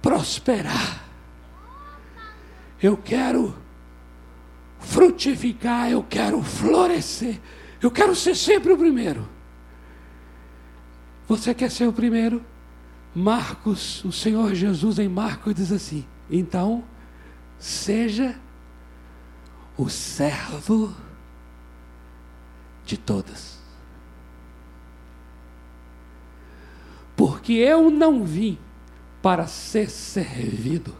prosperar. 0.00 1.04
Eu 2.80 2.96
quero 2.96 3.56
frutificar, 4.78 5.90
eu 5.90 6.04
quero 6.04 6.40
florescer. 6.40 7.40
Eu 7.82 7.90
quero 7.90 8.14
ser 8.14 8.36
sempre 8.36 8.72
o 8.72 8.78
primeiro. 8.78 9.28
Você 11.26 11.52
quer 11.52 11.70
ser 11.70 11.88
o 11.88 11.92
primeiro? 11.92 12.44
Marcos, 13.12 14.04
o 14.04 14.12
Senhor 14.12 14.54
Jesus 14.54 15.00
em 15.00 15.08
Marcos 15.08 15.52
diz 15.52 15.72
assim: 15.72 16.06
então, 16.30 16.84
seja 17.58 18.38
o 19.76 19.88
servo 19.88 20.94
de 22.84 22.96
todas. 22.96 23.58
Porque 27.16 27.52
eu 27.52 27.90
não 27.90 28.24
vim 28.24 28.58
para 29.22 29.46
ser 29.46 29.88
servido, 29.88 30.94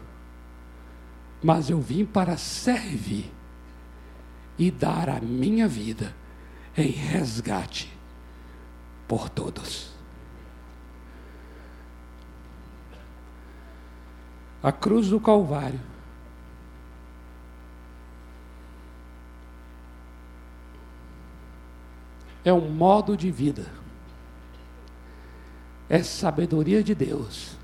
mas 1.43 1.69
eu 1.69 1.79
vim 1.79 2.05
para 2.05 2.37
servir 2.37 3.31
e 4.57 4.71
dar 4.71 5.09
a 5.09 5.19
minha 5.19 5.67
vida 5.67 6.15
em 6.77 6.89
resgate 6.89 7.95
por 9.07 9.29
todos. 9.29 9.93
A 14.63 14.71
cruz 14.71 15.09
do 15.09 15.19
Calvário 15.19 15.79
é 22.45 22.53
um 22.53 22.69
modo 22.69 23.17
de 23.17 23.31
vida, 23.31 23.65
é 25.89 26.03
sabedoria 26.03 26.83
de 26.83 26.93
Deus 26.93 27.57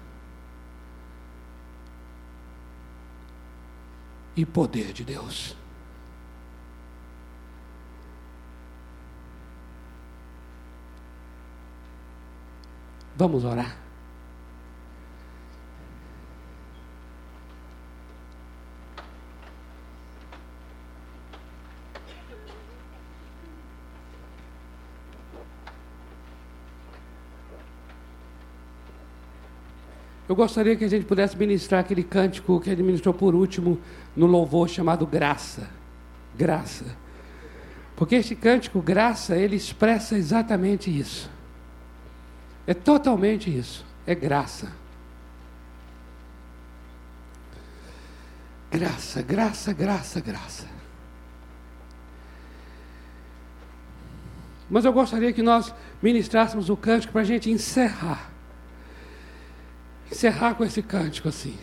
e 4.36 4.44
poder 4.44 4.92
de 4.92 5.04
Deus. 5.04 5.56
Vamos 13.16 13.46
orar. 13.46 13.78
Eu 30.28 30.36
gostaria 30.36 30.76
que 30.76 30.86
a 30.86 30.88
gente 30.88 31.06
pudesse 31.06 31.38
ministrar 31.38 31.82
aquele 31.82 32.04
cântico 32.04 32.60
que 32.60 32.70
ele 32.70 32.84
ministrou 32.84 33.14
por 33.14 33.36
último 33.36 33.80
no 34.16 34.26
louvor 34.26 34.70
chamado 34.70 35.06
Graça. 35.06 35.70
Graça. 36.36 36.86
Porque 37.96 38.16
este 38.16 38.36
cântico, 38.36 38.82
Graça, 38.82 39.36
ele 39.36 39.56
expressa 39.56 40.18
exatamente 40.18 40.90
isso. 40.90 41.30
É 42.66 42.74
totalmente 42.74 43.56
isso. 43.56 43.86
É 44.06 44.16
graça. 44.16 44.72
Graça, 48.72 49.22
graça, 49.22 49.74
graça, 49.74 50.22
graça. 50.22 50.66
Mas 54.70 54.86
eu 54.86 54.94
gostaria 54.94 55.34
que 55.34 55.44
nós 55.44 55.74
ministrássemos 56.02 56.70
o 56.70 56.78
cântico 56.78 57.12
para 57.12 57.22
a 57.22 57.26
gente 57.26 57.52
encerrar. 57.52 58.31
Encerrar 60.12 60.56
com 60.56 60.64
esse 60.64 60.82
cântico 60.82 61.30
assim. 61.30 61.58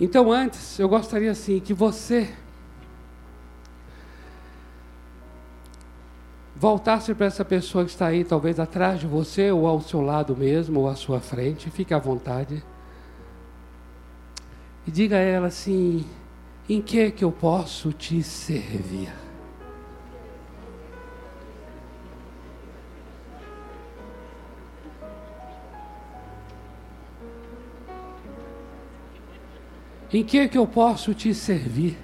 Então, 0.00 0.32
antes, 0.32 0.78
eu 0.78 0.88
gostaria 0.88 1.30
assim 1.30 1.60
que 1.60 1.74
você 1.74 2.34
voltasse 6.56 7.14
para 7.14 7.26
essa 7.26 7.44
pessoa 7.44 7.84
que 7.84 7.90
está 7.90 8.06
aí, 8.06 8.24
talvez 8.24 8.58
atrás 8.58 8.98
de 9.00 9.06
você, 9.06 9.50
ou 9.50 9.66
ao 9.66 9.80
seu 9.80 10.00
lado 10.00 10.34
mesmo, 10.36 10.80
ou 10.80 10.88
à 10.88 10.96
sua 10.96 11.20
frente, 11.20 11.70
fique 11.70 11.92
à 11.92 11.98
vontade. 11.98 12.64
E 14.86 14.90
diga 14.90 15.16
a 15.16 15.20
ela 15.20 15.48
assim: 15.48 16.04
em 16.68 16.80
que 16.80 17.10
que 17.10 17.24
eu 17.24 17.30
posso 17.30 17.92
te 17.92 18.22
servir? 18.22 19.23
Em 30.14 30.22
que 30.22 30.46
que 30.46 30.56
eu 30.56 30.64
posso 30.64 31.12
te 31.12 31.34
servir? 31.34 31.98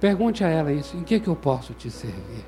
Pergunte 0.00 0.42
a 0.42 0.48
ela 0.48 0.72
isso: 0.72 0.96
em 0.96 1.04
que 1.04 1.20
que 1.20 1.28
eu 1.28 1.36
posso 1.36 1.74
te 1.74 1.90
servir? 1.90 2.46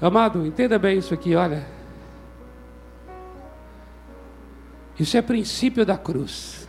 Amado, 0.00 0.44
entenda 0.44 0.80
bem 0.80 0.98
isso 0.98 1.14
aqui, 1.14 1.36
olha. 1.36 1.64
Isso 4.98 5.16
é 5.16 5.22
princípio 5.22 5.86
da 5.86 5.96
cruz. 5.96 6.68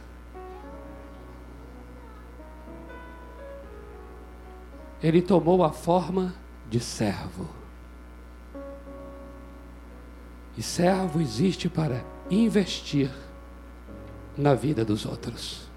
Ele 5.01 5.23
tomou 5.23 5.63
a 5.63 5.71
forma 5.71 6.35
de 6.69 6.79
servo. 6.79 7.49
E 10.55 10.61
servo 10.61 11.19
existe 11.19 11.67
para 11.67 12.03
investir 12.29 13.09
na 14.37 14.53
vida 14.53 14.85
dos 14.85 15.05
outros. 15.05 15.69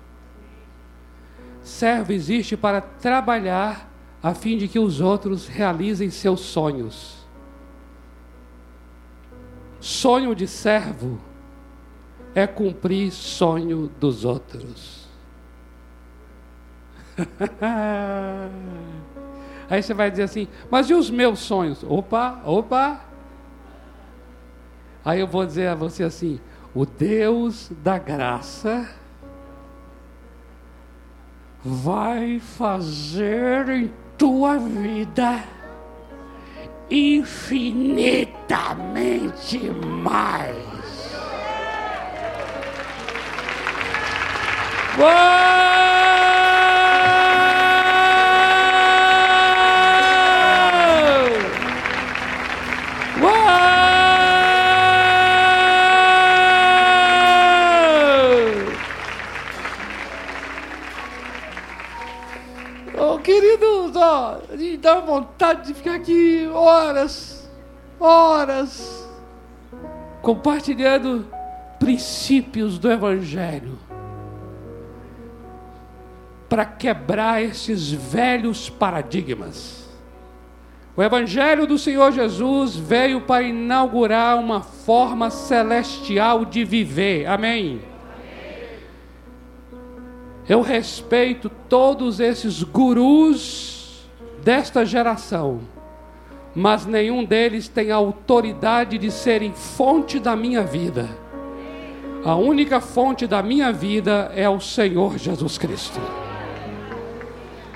Servo 1.63 2.13
existe 2.13 2.57
para 2.57 2.81
trabalhar 2.81 3.91
a 4.23 4.35
fim 4.35 4.57
de 4.57 4.69
que 4.69 4.79
os 4.79 5.01
outros 5.01 5.49
realizem 5.49 6.11
seus 6.11 6.41
sonhos. 6.41 7.27
Sonho 9.81 10.35
de 10.35 10.47
servo 10.47 11.21
é 12.35 12.47
cumprir 12.47 13.11
sonho 13.11 13.91
dos 13.99 14.25
outros. 14.25 15.09
Aí 19.69 19.83
você 19.83 19.93
vai 19.95 20.11
dizer 20.11 20.25
assim, 20.25 20.49
mas 20.71 20.89
e 20.91 20.95
os 20.95 21.11
meus 21.11 21.39
sonhos? 21.41 21.83
Opa, 21.83 22.41
opa. 22.45 23.12
Aí 25.05 25.21
eu 25.21 25.27
vou 25.27 25.45
dizer 25.45 25.69
a 25.69 25.75
você 25.75 26.05
assim: 26.05 26.41
o 26.75 26.87
Deus 26.87 27.71
da 27.83 27.99
graça 27.99 28.89
vai 31.65 32.41
fazer 32.41 33.69
em 33.69 33.93
tua 34.17 34.59
vida 34.59 35.45
infinitamente 36.91 39.59
mais. 40.03 40.57
Uou! 44.99 46.32
Uou! 63.03 63.17
Oh, 63.17 63.19
queridos, 63.19 63.97
ó, 63.97 64.41
a 64.49 64.57
gente 64.57 64.77
dá 64.77 65.01
vontade 65.01 65.67
de 65.67 65.75
ficar 65.75 65.97
aqui 65.97 66.49
horas, 66.55 67.51
horas, 67.99 69.09
compartilhando 70.23 71.27
princípios 71.81 72.79
do 72.79 72.91
Evangelho 72.91 73.77
para 76.49 76.65
quebrar 76.65 77.43
esses 77.43 77.91
velhos 77.91 78.71
paradigmas. 78.71 79.91
O 80.95 81.03
Evangelho 81.03 81.67
do 81.67 81.79
Senhor 81.79 82.13
Jesus 82.13 82.77
veio 82.77 83.23
para 83.23 83.43
inaugurar 83.43 84.39
uma 84.39 84.61
forma 84.61 85.29
celestial 85.29 86.45
de 86.45 86.65
viver. 86.65 87.27
Amém. 87.27 87.81
Eu 90.49 90.61
respeito 90.61 91.49
todos 91.69 92.19
esses 92.19 92.63
gurus 92.63 94.09
desta 94.43 94.85
geração, 94.85 95.61
mas 96.55 96.85
nenhum 96.85 97.25
deles 97.25 97.69
tem 97.69 97.91
a 97.91 97.97
autoridade 97.97 98.99
de 98.99 99.11
serem 99.11 99.53
fonte 99.53 100.19
da 100.19 100.35
minha 100.35 100.63
vida. 100.63 101.09
A 102.25 102.35
única 102.37 102.81
fonte 102.81 103.27
da 103.27 103.43
minha 103.43 103.73
vida 103.73 104.33
é 104.35 104.49
o 104.49 104.61
Senhor 104.61 105.19
Jesus 105.19 105.59
Cristo. 105.59 106.01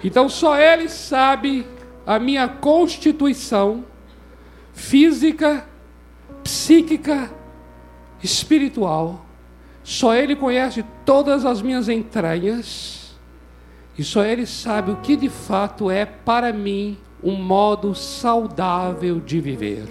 Então 0.02 0.28
só 0.28 0.58
Ele 0.58 0.88
sabe 0.88 1.66
a 2.06 2.18
minha 2.18 2.46
constituição 2.46 3.84
física, 4.72 5.66
psíquica, 6.44 7.30
espiritual. 8.22 9.25
Só 9.86 10.16
Ele 10.16 10.34
conhece 10.34 10.84
todas 11.04 11.46
as 11.46 11.62
minhas 11.62 11.88
entranhas. 11.88 13.16
E 13.96 14.02
só 14.02 14.24
Ele 14.24 14.44
sabe 14.44 14.90
o 14.90 14.96
que 14.96 15.14
de 15.14 15.28
fato 15.28 15.88
é 15.88 16.04
para 16.04 16.52
mim 16.52 16.98
um 17.22 17.36
modo 17.36 17.94
saudável 17.94 19.20
de 19.20 19.40
viver. 19.40 19.86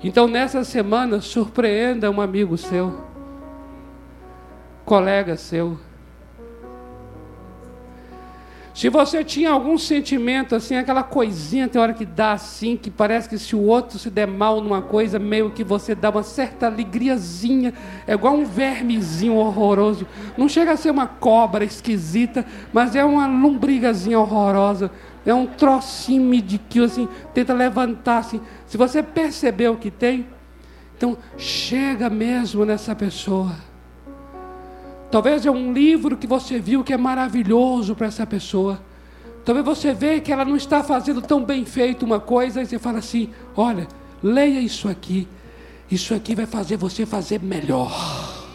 Então, 0.00 0.28
nessa 0.28 0.62
semana, 0.62 1.20
surpreenda 1.20 2.08
um 2.08 2.20
amigo 2.20 2.56
seu, 2.56 3.04
colega 4.84 5.36
seu 5.36 5.76
Se 8.80 8.88
você 8.88 9.22
tinha 9.22 9.50
algum 9.50 9.76
sentimento 9.76 10.54
assim, 10.54 10.74
aquela 10.74 11.02
coisinha 11.02 11.68
tem 11.68 11.78
hora 11.78 11.92
que 11.92 12.06
dá 12.06 12.32
assim, 12.32 12.78
que 12.78 12.90
parece 12.90 13.28
que 13.28 13.36
se 13.36 13.54
o 13.54 13.60
outro 13.60 13.98
se 13.98 14.08
der 14.08 14.26
mal 14.26 14.62
numa 14.62 14.80
coisa, 14.80 15.18
meio 15.18 15.50
que 15.50 15.62
você 15.62 15.94
dá 15.94 16.08
uma 16.08 16.22
certa 16.22 16.64
alegriazinha, 16.64 17.74
é 18.06 18.14
igual 18.14 18.32
um 18.32 18.46
vermezinho 18.46 19.34
horroroso. 19.34 20.06
Não 20.34 20.48
chega 20.48 20.72
a 20.72 20.78
ser 20.78 20.90
uma 20.90 21.06
cobra 21.06 21.62
esquisita, 21.62 22.42
mas 22.72 22.96
é 22.96 23.04
uma 23.04 23.26
lombrigazinha 23.26 24.18
horrorosa. 24.18 24.90
É 25.26 25.34
um 25.34 25.44
trocinho 25.44 26.42
que 26.70 26.82
assim, 26.82 27.06
tenta 27.34 27.52
levantar 27.52 28.16
assim. 28.16 28.40
Se 28.66 28.78
você 28.78 29.02
percebeu 29.02 29.74
o 29.74 29.76
que 29.76 29.90
tem, 29.90 30.26
então 30.96 31.18
chega 31.36 32.08
mesmo 32.08 32.64
nessa 32.64 32.96
pessoa 32.96 33.54
Talvez 35.10 35.44
é 35.44 35.50
um 35.50 35.72
livro 35.72 36.16
que 36.16 36.26
você 36.26 36.60
viu 36.60 36.84
que 36.84 36.92
é 36.92 36.96
maravilhoso 36.96 37.96
para 37.96 38.06
essa 38.06 38.24
pessoa. 38.24 38.80
Talvez 39.44 39.66
você 39.66 39.92
vê 39.92 40.20
que 40.20 40.32
ela 40.32 40.44
não 40.44 40.56
está 40.56 40.84
fazendo 40.84 41.20
tão 41.20 41.44
bem 41.44 41.64
feito 41.64 42.04
uma 42.04 42.20
coisa 42.20 42.62
e 42.62 42.66
você 42.66 42.78
fala 42.78 42.98
assim: 42.98 43.30
olha, 43.56 43.88
leia 44.22 44.60
isso 44.60 44.88
aqui. 44.88 45.26
Isso 45.90 46.14
aqui 46.14 46.36
vai 46.36 46.46
fazer 46.46 46.76
você 46.76 47.04
fazer 47.04 47.42
melhor. 47.42 48.46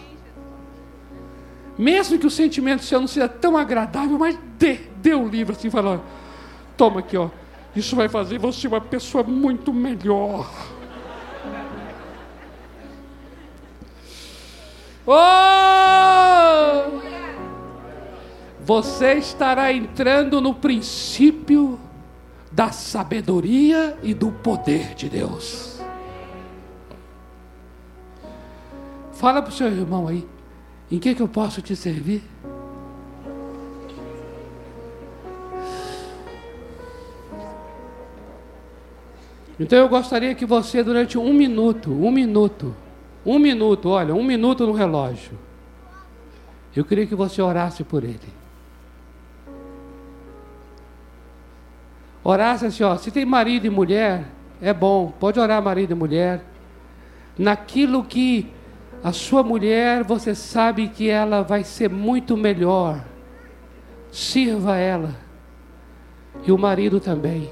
Mesmo 1.77 2.17
que 2.17 2.25
o 2.25 2.31
sentimento 2.31 2.85
seu 2.85 3.01
não 3.01 3.07
seja 3.07 3.27
tão 3.27 3.57
agradável, 3.57 4.17
mas 4.17 4.39
dê, 4.57 4.79
dê 5.01 5.13
o 5.13 5.27
livro 5.27 5.53
assim, 5.53 5.69
fala: 5.69 6.01
toma 6.77 7.01
aqui, 7.01 7.17
ó. 7.17 7.29
Isso 7.75 7.93
vai 7.97 8.07
fazer 8.07 8.37
você 8.37 8.67
uma 8.67 8.79
pessoa 8.79 9.21
muito 9.25 9.73
melhor. 9.73 10.49
Oh! 15.07 16.99
Você 18.61 19.13
estará 19.13 19.71
entrando 19.71 20.41
no 20.41 20.55
princípio 20.55 21.79
da 22.51 22.71
sabedoria 22.71 23.95
e 24.01 24.13
do 24.13 24.31
poder 24.31 24.95
de 24.95 25.07
Deus. 25.07 25.79
Fala 29.13 29.41
para 29.41 29.49
o 29.49 29.53
seu 29.53 29.67
irmão 29.67 30.07
aí, 30.07 30.27
em 30.91 30.97
que, 30.97 31.13
que 31.13 31.21
eu 31.21 31.27
posso 31.27 31.61
te 31.61 31.75
servir? 31.75 32.23
Então 39.59 39.79
eu 39.79 39.87
gostaria 39.87 40.35
que 40.35 40.45
você, 40.45 40.83
durante 40.83 41.17
um 41.17 41.31
minuto, 41.31 41.91
um 41.91 42.11
minuto, 42.11 42.75
um 43.25 43.39
minuto, 43.39 43.89
olha, 43.89 44.13
um 44.13 44.23
minuto 44.23 44.65
no 44.67 44.73
relógio. 44.73 45.37
Eu 46.75 46.85
queria 46.85 47.07
que 47.07 47.15
você 47.15 47.41
orasse 47.41 47.83
por 47.83 48.03
ele. 48.03 48.19
Orasse 52.23 52.65
assim, 52.65 52.83
ó, 52.83 52.97
se 52.97 53.11
tem 53.11 53.25
marido 53.25 53.65
e 53.65 53.69
mulher, 53.69 54.25
é 54.61 54.73
bom, 54.73 55.13
pode 55.19 55.39
orar 55.39 55.61
marido 55.61 55.91
e 55.91 55.95
mulher. 55.95 56.43
Naquilo 57.37 58.03
que 58.03 58.51
a 59.03 59.11
sua 59.11 59.43
mulher, 59.43 60.03
você 60.03 60.33
sabe 60.33 60.87
que 60.87 61.07
ela 61.07 61.43
vai 61.43 61.63
ser 61.63 61.89
muito 61.89 62.35
melhor. 62.35 63.05
Sirva 64.11 64.77
ela. 64.77 65.15
E 66.43 66.51
o 66.51 66.57
marido 66.57 66.99
também. 66.99 67.51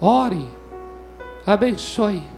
Ore. 0.00 0.48
Abençoe. 1.46 2.31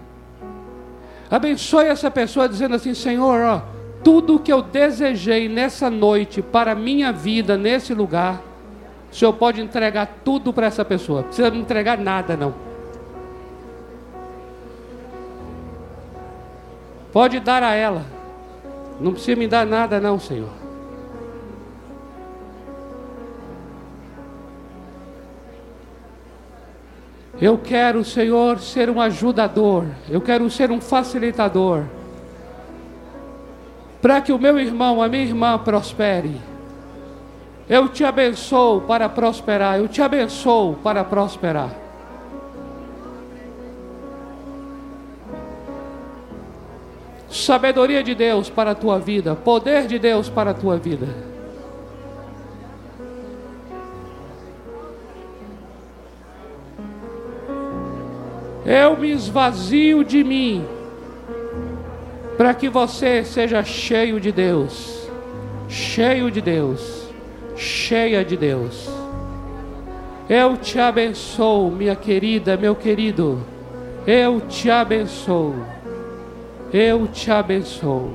Abençoe 1.30 1.86
essa 1.86 2.10
pessoa 2.10 2.48
dizendo 2.48 2.74
assim: 2.74 2.94
Senhor, 2.94 3.40
ó, 3.40 3.62
tudo 4.02 4.38
que 4.38 4.52
eu 4.52 4.62
desejei 4.62 5.48
nessa 5.48 5.88
noite 5.90 6.42
para 6.42 6.74
minha 6.74 7.12
vida 7.12 7.56
nesse 7.56 7.94
lugar, 7.94 8.40
o 9.10 9.14
Senhor 9.14 9.32
pode 9.32 9.60
entregar 9.60 10.20
tudo 10.24 10.52
para 10.52 10.66
essa 10.66 10.84
pessoa. 10.84 11.20
Não 11.20 11.28
precisa 11.28 11.50
me 11.50 11.58
entregar 11.58 11.98
nada, 11.98 12.36
não. 12.36 12.54
Pode 17.12 17.38
dar 17.38 17.62
a 17.62 17.74
ela. 17.74 18.04
Não 19.00 19.12
precisa 19.12 19.38
me 19.38 19.46
dar 19.46 19.64
nada, 19.64 20.00
não, 20.00 20.18
Senhor. 20.18 20.63
Eu 27.44 27.58
quero, 27.58 28.02
Senhor, 28.02 28.58
ser 28.58 28.88
um 28.88 28.98
ajudador. 28.98 29.84
Eu 30.08 30.18
quero 30.22 30.48
ser 30.48 30.70
um 30.70 30.80
facilitador. 30.80 31.82
Para 34.00 34.22
que 34.22 34.32
o 34.32 34.38
meu 34.38 34.58
irmão, 34.58 35.02
a 35.02 35.08
minha 35.08 35.24
irmã 35.24 35.58
prospere. 35.58 36.40
Eu 37.68 37.86
te 37.90 38.02
abençoo 38.02 38.80
para 38.80 39.10
prosperar. 39.10 39.78
Eu 39.78 39.86
te 39.86 40.00
abençoo 40.00 40.76
para 40.82 41.04
prosperar. 41.04 41.68
Sabedoria 47.28 48.02
de 48.02 48.14
Deus 48.14 48.48
para 48.48 48.70
a 48.70 48.74
tua 48.74 48.98
vida. 48.98 49.36
Poder 49.36 49.86
de 49.86 49.98
Deus 49.98 50.30
para 50.30 50.52
a 50.52 50.54
tua 50.54 50.78
vida. 50.78 51.33
Eu 58.64 58.96
me 58.96 59.10
esvazio 59.10 60.02
de 60.02 60.24
mim, 60.24 60.64
para 62.36 62.54
que 62.54 62.68
você 62.68 63.22
seja 63.22 63.62
cheio 63.62 64.18
de 64.18 64.32
Deus, 64.32 65.08
cheio 65.68 66.30
de 66.30 66.40
Deus, 66.40 67.08
cheia 67.56 68.24
de 68.24 68.36
Deus. 68.36 68.88
Eu 70.28 70.56
te 70.56 70.78
abençoo, 70.78 71.70
minha 71.70 71.94
querida, 71.94 72.56
meu 72.56 72.74
querido. 72.74 73.40
Eu 74.06 74.40
te 74.40 74.70
abençoo. 74.70 75.54
Eu 76.72 77.06
te 77.06 77.30
abençoo. 77.30 78.14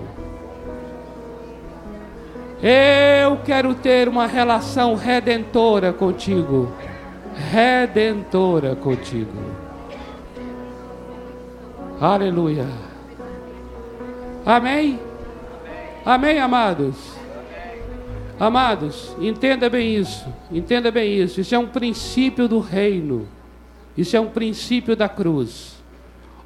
Eu 2.61 3.37
quero 3.45 3.73
ter 3.75 4.09
uma 4.09 4.25
relação 4.25 4.95
redentora 4.95 5.93
contigo. 5.93 6.71
Redentora 7.51 8.75
contigo. 8.75 9.48
Aleluia. 12.01 12.65
Amém? 14.45 14.99
Amém, 16.05 16.39
amados? 16.39 16.95
Amados, 18.39 19.13
entenda 19.19 19.69
bem 19.69 19.95
isso. 19.95 20.33
Entenda 20.49 20.89
bem 20.91 21.13
isso. 21.21 21.41
Isso 21.41 21.53
é 21.53 21.59
um 21.59 21.67
princípio 21.67 22.47
do 22.47 22.59
reino. 22.59 23.27
Isso 23.97 24.15
é 24.15 24.19
um 24.19 24.29
princípio 24.29 24.95
da 24.95 25.09
cruz. 25.09 25.83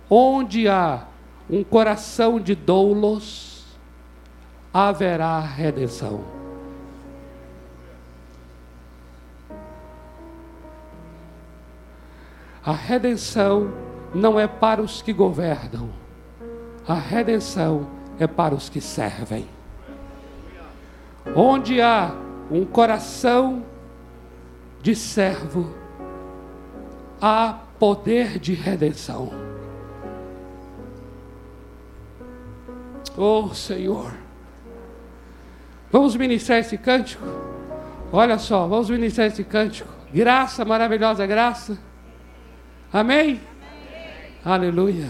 Onde 0.09 0.67
há 0.67 1.05
um 1.47 1.63
coração 1.63 2.39
de 2.39 2.55
doulos, 2.55 3.63
haverá 4.73 5.39
redenção. 5.39 6.23
A 12.65 12.71
redenção 12.71 13.82
não 14.13 14.39
é 14.39 14.47
para 14.47 14.81
os 14.81 15.01
que 15.01 15.11
governam, 15.11 15.89
a 16.87 16.93
redenção 16.93 17.87
é 18.19 18.27
para 18.27 18.53
os 18.53 18.69
que 18.69 18.79
servem. 18.79 19.47
Onde 21.35 21.81
há 21.81 22.11
um 22.51 22.65
coração 22.65 23.63
de 24.81 24.95
servo, 24.95 25.73
há 27.21 27.57
poder 27.79 28.37
de 28.37 28.53
redenção. 28.53 29.31
Oh 33.15 33.53
Senhor, 33.53 34.11
vamos 35.91 36.15
ministrar 36.15 36.59
esse 36.59 36.77
cântico? 36.77 37.23
Olha 38.11 38.37
só, 38.37 38.67
vamos 38.67 38.89
ministrar 38.89 39.27
esse 39.27 39.43
cântico. 39.43 39.89
Graça, 40.13 40.65
maravilhosa 40.65 41.25
graça. 41.25 41.77
Amém? 42.91 43.41
Aleluia. 44.45 45.07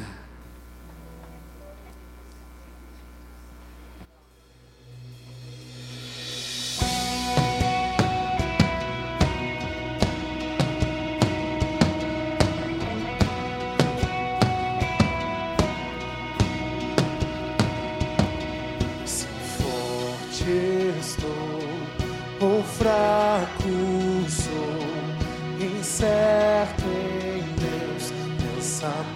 Se 19.03 19.25
forte 19.57 20.45
estou 20.99 21.27
ou 22.39 22.61
fraco 22.61 23.63
sou, 24.29 24.53
incerto 25.59 26.84
em 26.86 27.41
meus 27.59 28.11
pensamentos. 28.38 29.12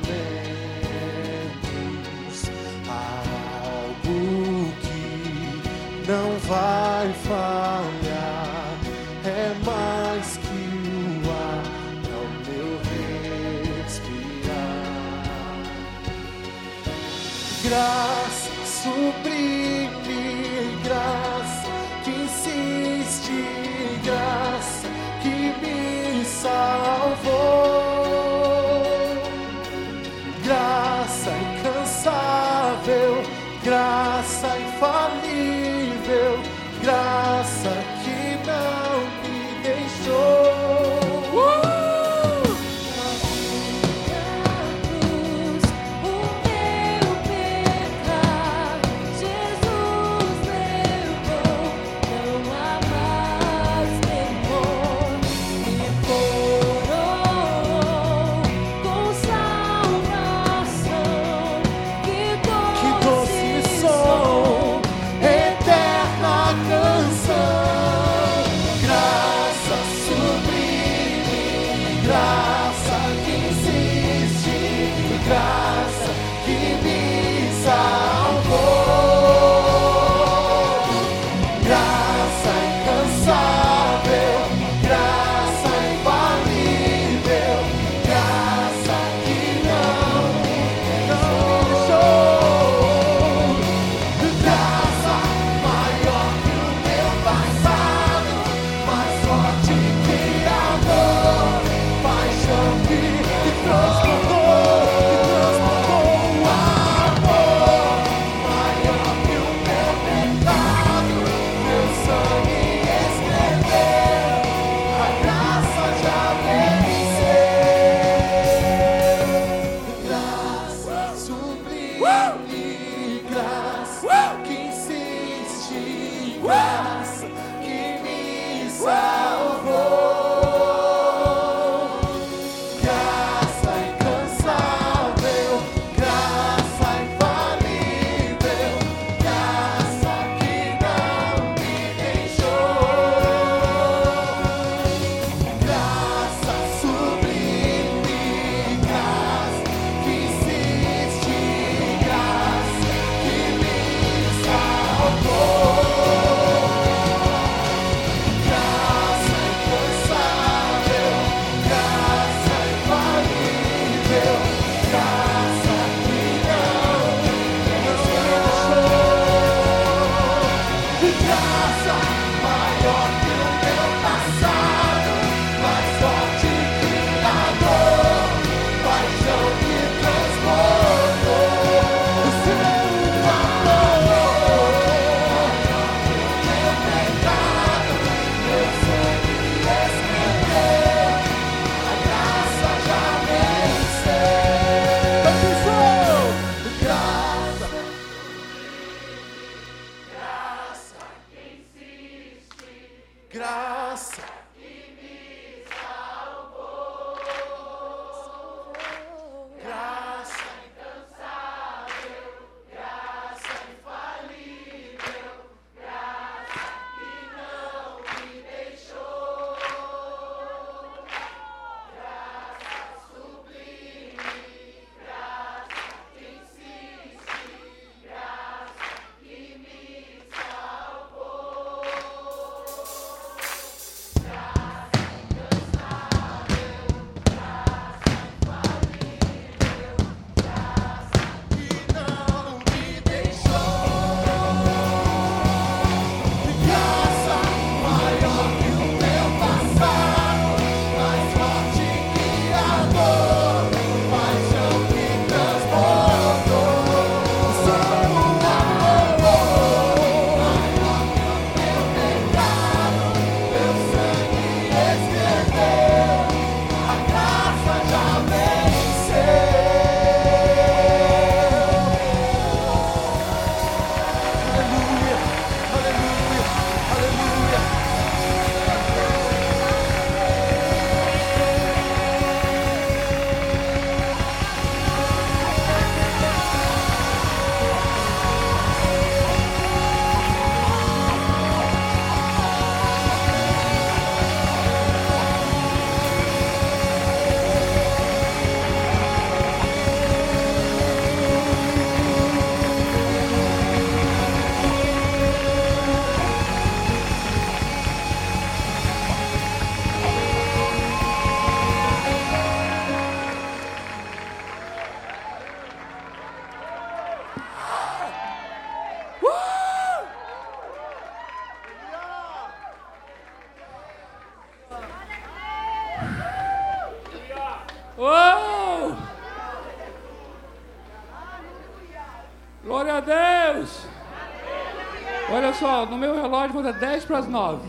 Dar 336.62 336.74
10 336.74 337.05
para 337.05 337.20
as 337.20 337.28
9. 337.28 337.68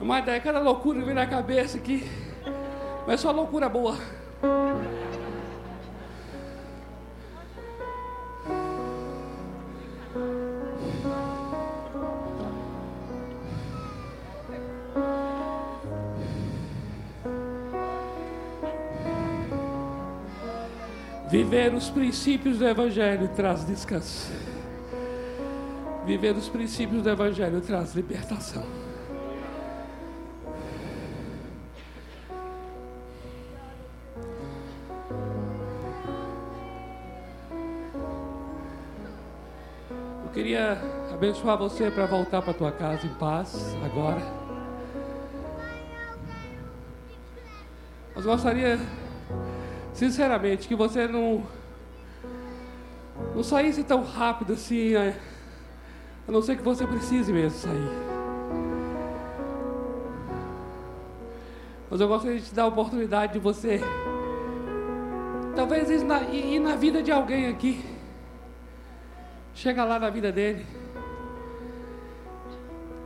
Uma 0.00 0.18
ideia, 0.18 0.40
cada 0.40 0.60
loucura 0.60 1.02
vem 1.04 1.14
na 1.14 1.26
cabeça 1.26 1.78
aqui. 1.78 2.08
Mas 3.06 3.20
só 3.20 3.30
loucura 3.30 3.68
boa. 3.68 3.96
Viver 21.28 21.74
os 21.74 21.90
princípios 21.90 22.58
do 22.58 22.68
Evangelho 22.68 23.28
traz 23.34 23.66
descanso. 23.66 24.30
Viver 26.04 26.36
os 26.36 26.48
princípios 26.48 27.02
do 27.02 27.10
Evangelho 27.10 27.60
traz 27.60 27.94
libertação. 27.96 28.64
Eu 40.24 40.30
queria 40.32 40.78
abençoar 41.12 41.58
você 41.58 41.90
para 41.90 42.06
voltar 42.06 42.40
para 42.40 42.54
tua 42.54 42.70
casa 42.70 43.04
em 43.04 43.14
paz 43.14 43.74
agora. 43.84 44.22
Mas 48.14 48.24
gostaria 48.24 48.78
sinceramente 49.96 50.68
que 50.68 50.76
você 50.76 51.08
não 51.08 51.42
não 53.34 53.42
saísse 53.42 53.82
tão 53.82 54.04
rápido 54.04 54.52
assim, 54.52 54.94
é, 54.94 55.16
a 56.28 56.30
não 56.30 56.42
ser 56.42 56.56
que 56.56 56.62
você 56.62 56.86
precise 56.86 57.32
mesmo 57.32 57.58
sair. 57.58 57.88
Mas 61.90 62.00
eu 62.00 62.08
gostaria 62.08 62.38
de 62.38 62.44
te 62.44 62.54
dar 62.54 62.64
a 62.64 62.66
oportunidade 62.66 63.32
de 63.34 63.38
você 63.38 63.80
talvez 65.54 65.88
ir 65.88 66.04
na, 66.04 66.22
ir 66.24 66.60
na 66.60 66.76
vida 66.76 67.02
de 67.02 67.10
alguém 67.10 67.48
aqui. 67.48 67.82
Chega 69.54 69.82
lá 69.82 69.98
na 69.98 70.10
vida 70.10 70.30
dele 70.30 70.66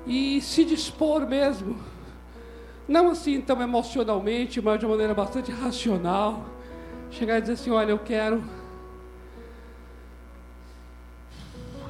e 0.04 0.40
se 0.40 0.64
dispor 0.64 1.24
mesmo, 1.24 1.78
não 2.88 3.10
assim 3.10 3.40
tão 3.40 3.62
emocionalmente, 3.62 4.60
mas 4.60 4.80
de 4.80 4.86
uma 4.86 4.92
maneira 4.92 5.14
bastante 5.14 5.52
racional 5.52 6.44
chegar 7.10 7.38
e 7.38 7.40
dizer 7.40 7.54
assim: 7.54 7.70
Olha, 7.70 7.90
eu 7.90 7.98
quero. 7.98 8.42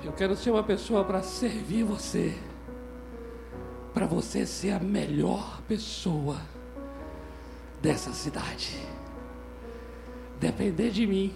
Eu 0.03 0.13
quero 0.13 0.35
ser 0.35 0.51
uma 0.51 0.63
pessoa 0.63 1.05
para 1.05 1.23
servir 1.23 1.85
você. 1.85 2.35
Para 3.93 4.07
você 4.07 4.47
ser 4.47 4.73
a 4.73 4.81
melhor 4.81 5.61
pessoa 5.69 6.37
dessa 7.83 8.13
cidade. 8.13 8.77
Depender 10.39 10.91
de 10.91 11.07
mim. 11.07 11.35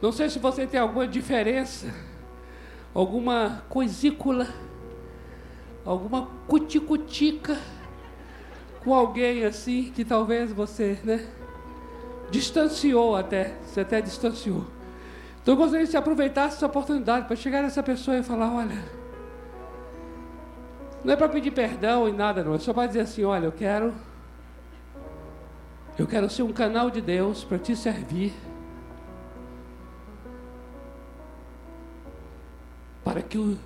Não 0.00 0.12
sei 0.12 0.30
se 0.30 0.38
você 0.38 0.66
tem 0.66 0.78
alguma 0.78 1.08
diferença, 1.08 1.92
alguma 2.94 3.64
coisícula, 3.68 4.46
alguma 5.84 6.26
cuticutica 6.46 7.58
com 8.82 8.94
alguém 8.94 9.44
assim 9.44 9.92
que 9.94 10.04
talvez 10.04 10.52
você, 10.52 10.98
né, 11.04 11.26
distanciou 12.30 13.16
até, 13.16 13.54
você 13.64 13.80
até 13.80 14.00
distanciou. 14.00 14.64
Então 15.42 15.54
eu 15.54 15.58
gostaria 15.58 15.86
que 15.86 15.90
você 15.90 15.96
aproveitasse 15.96 16.56
essa 16.56 16.66
oportunidade 16.66 17.26
para 17.26 17.36
chegar 17.36 17.62
nessa 17.62 17.82
pessoa 17.82 18.18
e 18.18 18.22
falar, 18.22 18.52
olha, 18.52 18.84
não 21.04 21.12
é 21.12 21.16
para 21.16 21.28
pedir 21.28 21.50
perdão 21.50 22.08
e 22.08 22.12
nada 22.12 22.44
não, 22.44 22.54
é 22.54 22.58
só 22.58 22.72
para 22.72 22.86
dizer 22.86 23.00
assim, 23.00 23.24
olha, 23.24 23.46
eu 23.46 23.52
quero 23.52 23.94
eu 25.98 26.06
quero 26.06 26.30
ser 26.30 26.44
um 26.44 26.52
canal 26.52 26.90
de 26.90 27.00
Deus 27.00 27.42
para 27.42 27.58
te 27.58 27.74
servir. 27.74 28.32
Para 33.02 33.20
que 33.20 33.36
o, 33.36 33.58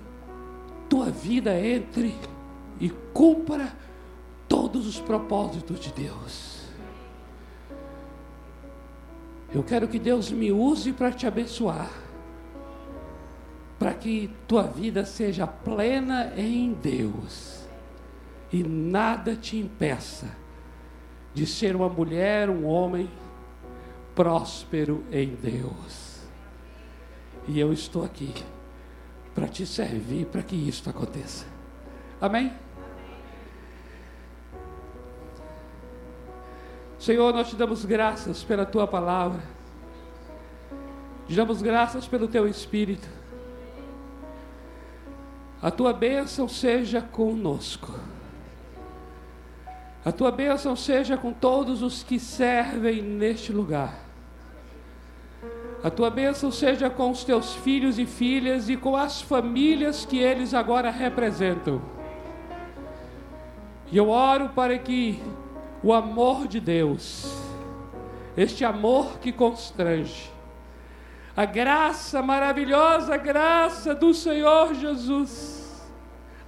tua 0.89 1.11
vida 1.11 1.53
entre 1.59 2.15
e 2.79 2.89
cumpra 3.13 3.71
todos 4.53 4.85
os 4.85 4.99
propósitos 4.99 5.79
de 5.79 5.91
Deus. 5.91 6.61
Eu 9.51 9.63
quero 9.63 9.87
que 9.87 9.97
Deus 9.97 10.29
me 10.29 10.51
use 10.51 10.93
para 10.93 11.11
te 11.11 11.25
abençoar, 11.25 11.89
para 13.79 13.95
que 13.95 14.29
tua 14.47 14.61
vida 14.61 15.05
seja 15.05 15.47
plena 15.47 16.33
em 16.37 16.71
Deus 16.71 17.67
e 18.51 18.61
nada 18.61 19.35
te 19.35 19.57
impeça 19.57 20.27
de 21.33 21.47
ser 21.47 21.75
uma 21.75 21.89
mulher, 21.89 22.47
um 22.47 22.63
homem 22.63 23.09
próspero 24.13 25.03
em 25.11 25.29
Deus. 25.29 26.19
E 27.47 27.59
eu 27.59 27.73
estou 27.73 28.05
aqui 28.05 28.31
para 29.33 29.47
te 29.47 29.65
servir 29.65 30.27
para 30.27 30.43
que 30.43 30.55
isso 30.55 30.87
aconteça. 30.87 31.47
Amém? 32.21 32.62
Senhor, 37.03 37.33
nós 37.33 37.49
te 37.49 37.57
damos 37.57 37.83
graças 37.83 38.45
pela 38.45 38.65
tua 38.65 38.87
palavra. 38.87 39.43
Te 41.27 41.35
damos 41.35 41.61
graças 41.61 42.07
pelo 42.07 42.29
teu 42.29 42.47
espírito. 42.47 43.09
A 45.61 45.69
tua 45.69 45.91
bênção 45.91 46.47
seja 46.47 47.01
conosco. 47.01 47.93
A 50.05 50.13
tua 50.13 50.31
bênção 50.31 50.77
seja 50.77 51.17
com 51.17 51.33
todos 51.33 51.81
os 51.81 52.03
que 52.03 52.17
servem 52.17 53.01
neste 53.01 53.51
lugar. 53.51 53.99
A 55.83 55.89
tua 55.89 56.09
bênção 56.09 56.49
seja 56.51 56.89
com 56.89 57.11
os 57.11 57.25
teus 57.25 57.53
filhos 57.53 57.99
e 57.99 58.05
filhas 58.05 58.69
e 58.69 58.77
com 58.77 58.95
as 58.95 59.21
famílias 59.21 60.05
que 60.05 60.19
eles 60.19 60.53
agora 60.53 60.89
representam. 60.89 61.81
E 63.91 63.97
eu 63.97 64.07
oro 64.07 64.47
para 64.55 64.77
que 64.77 65.21
o 65.83 65.91
amor 65.91 66.47
de 66.47 66.61
Deus, 66.61 67.37
este 68.37 68.63
amor 68.63 69.19
que 69.19 69.33
constrange, 69.33 70.31
a 71.35 71.43
graça 71.43 72.21
maravilhosa, 72.21 73.17
graça 73.17 73.93
do 73.93 74.13
Senhor 74.13 74.73
Jesus, 74.73 75.83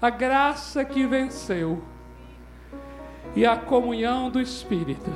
a 0.02 0.10
graça 0.10 0.86
que 0.86 1.06
venceu, 1.06 1.84
e 3.36 3.46
a 3.46 3.58
comunhão 3.58 4.30
do 4.30 4.40
Espírito, 4.40 5.12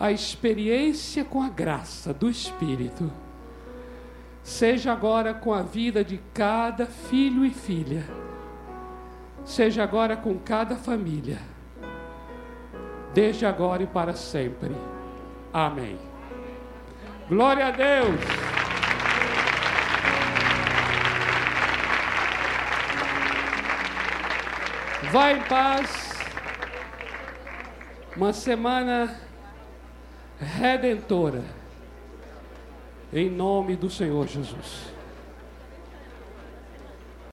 a 0.00 0.10
experiência 0.10 1.24
com 1.24 1.40
a 1.40 1.48
graça 1.48 2.12
do 2.12 2.28
Espírito, 2.28 3.12
seja 4.42 4.92
agora 4.92 5.32
com 5.32 5.54
a 5.54 5.62
vida 5.62 6.02
de 6.02 6.20
cada 6.34 6.86
filho 6.86 7.44
e 7.44 7.50
filha, 7.50 8.04
seja 9.44 9.84
agora 9.84 10.16
com 10.16 10.36
cada 10.40 10.74
família 10.74 11.55
desde 13.16 13.46
agora 13.46 13.82
e 13.82 13.86
para 13.86 14.12
sempre. 14.12 14.76
Amém. 15.50 15.98
Glória 17.30 17.68
a 17.68 17.70
Deus. 17.70 18.20
Vá 25.10 25.32
em 25.32 25.40
paz. 25.44 26.20
Uma 28.14 28.34
semana 28.34 29.18
redentora. 30.38 31.42
Em 33.10 33.30
nome 33.30 33.76
do 33.76 33.88
Senhor 33.88 34.26
Jesus. 34.26 34.95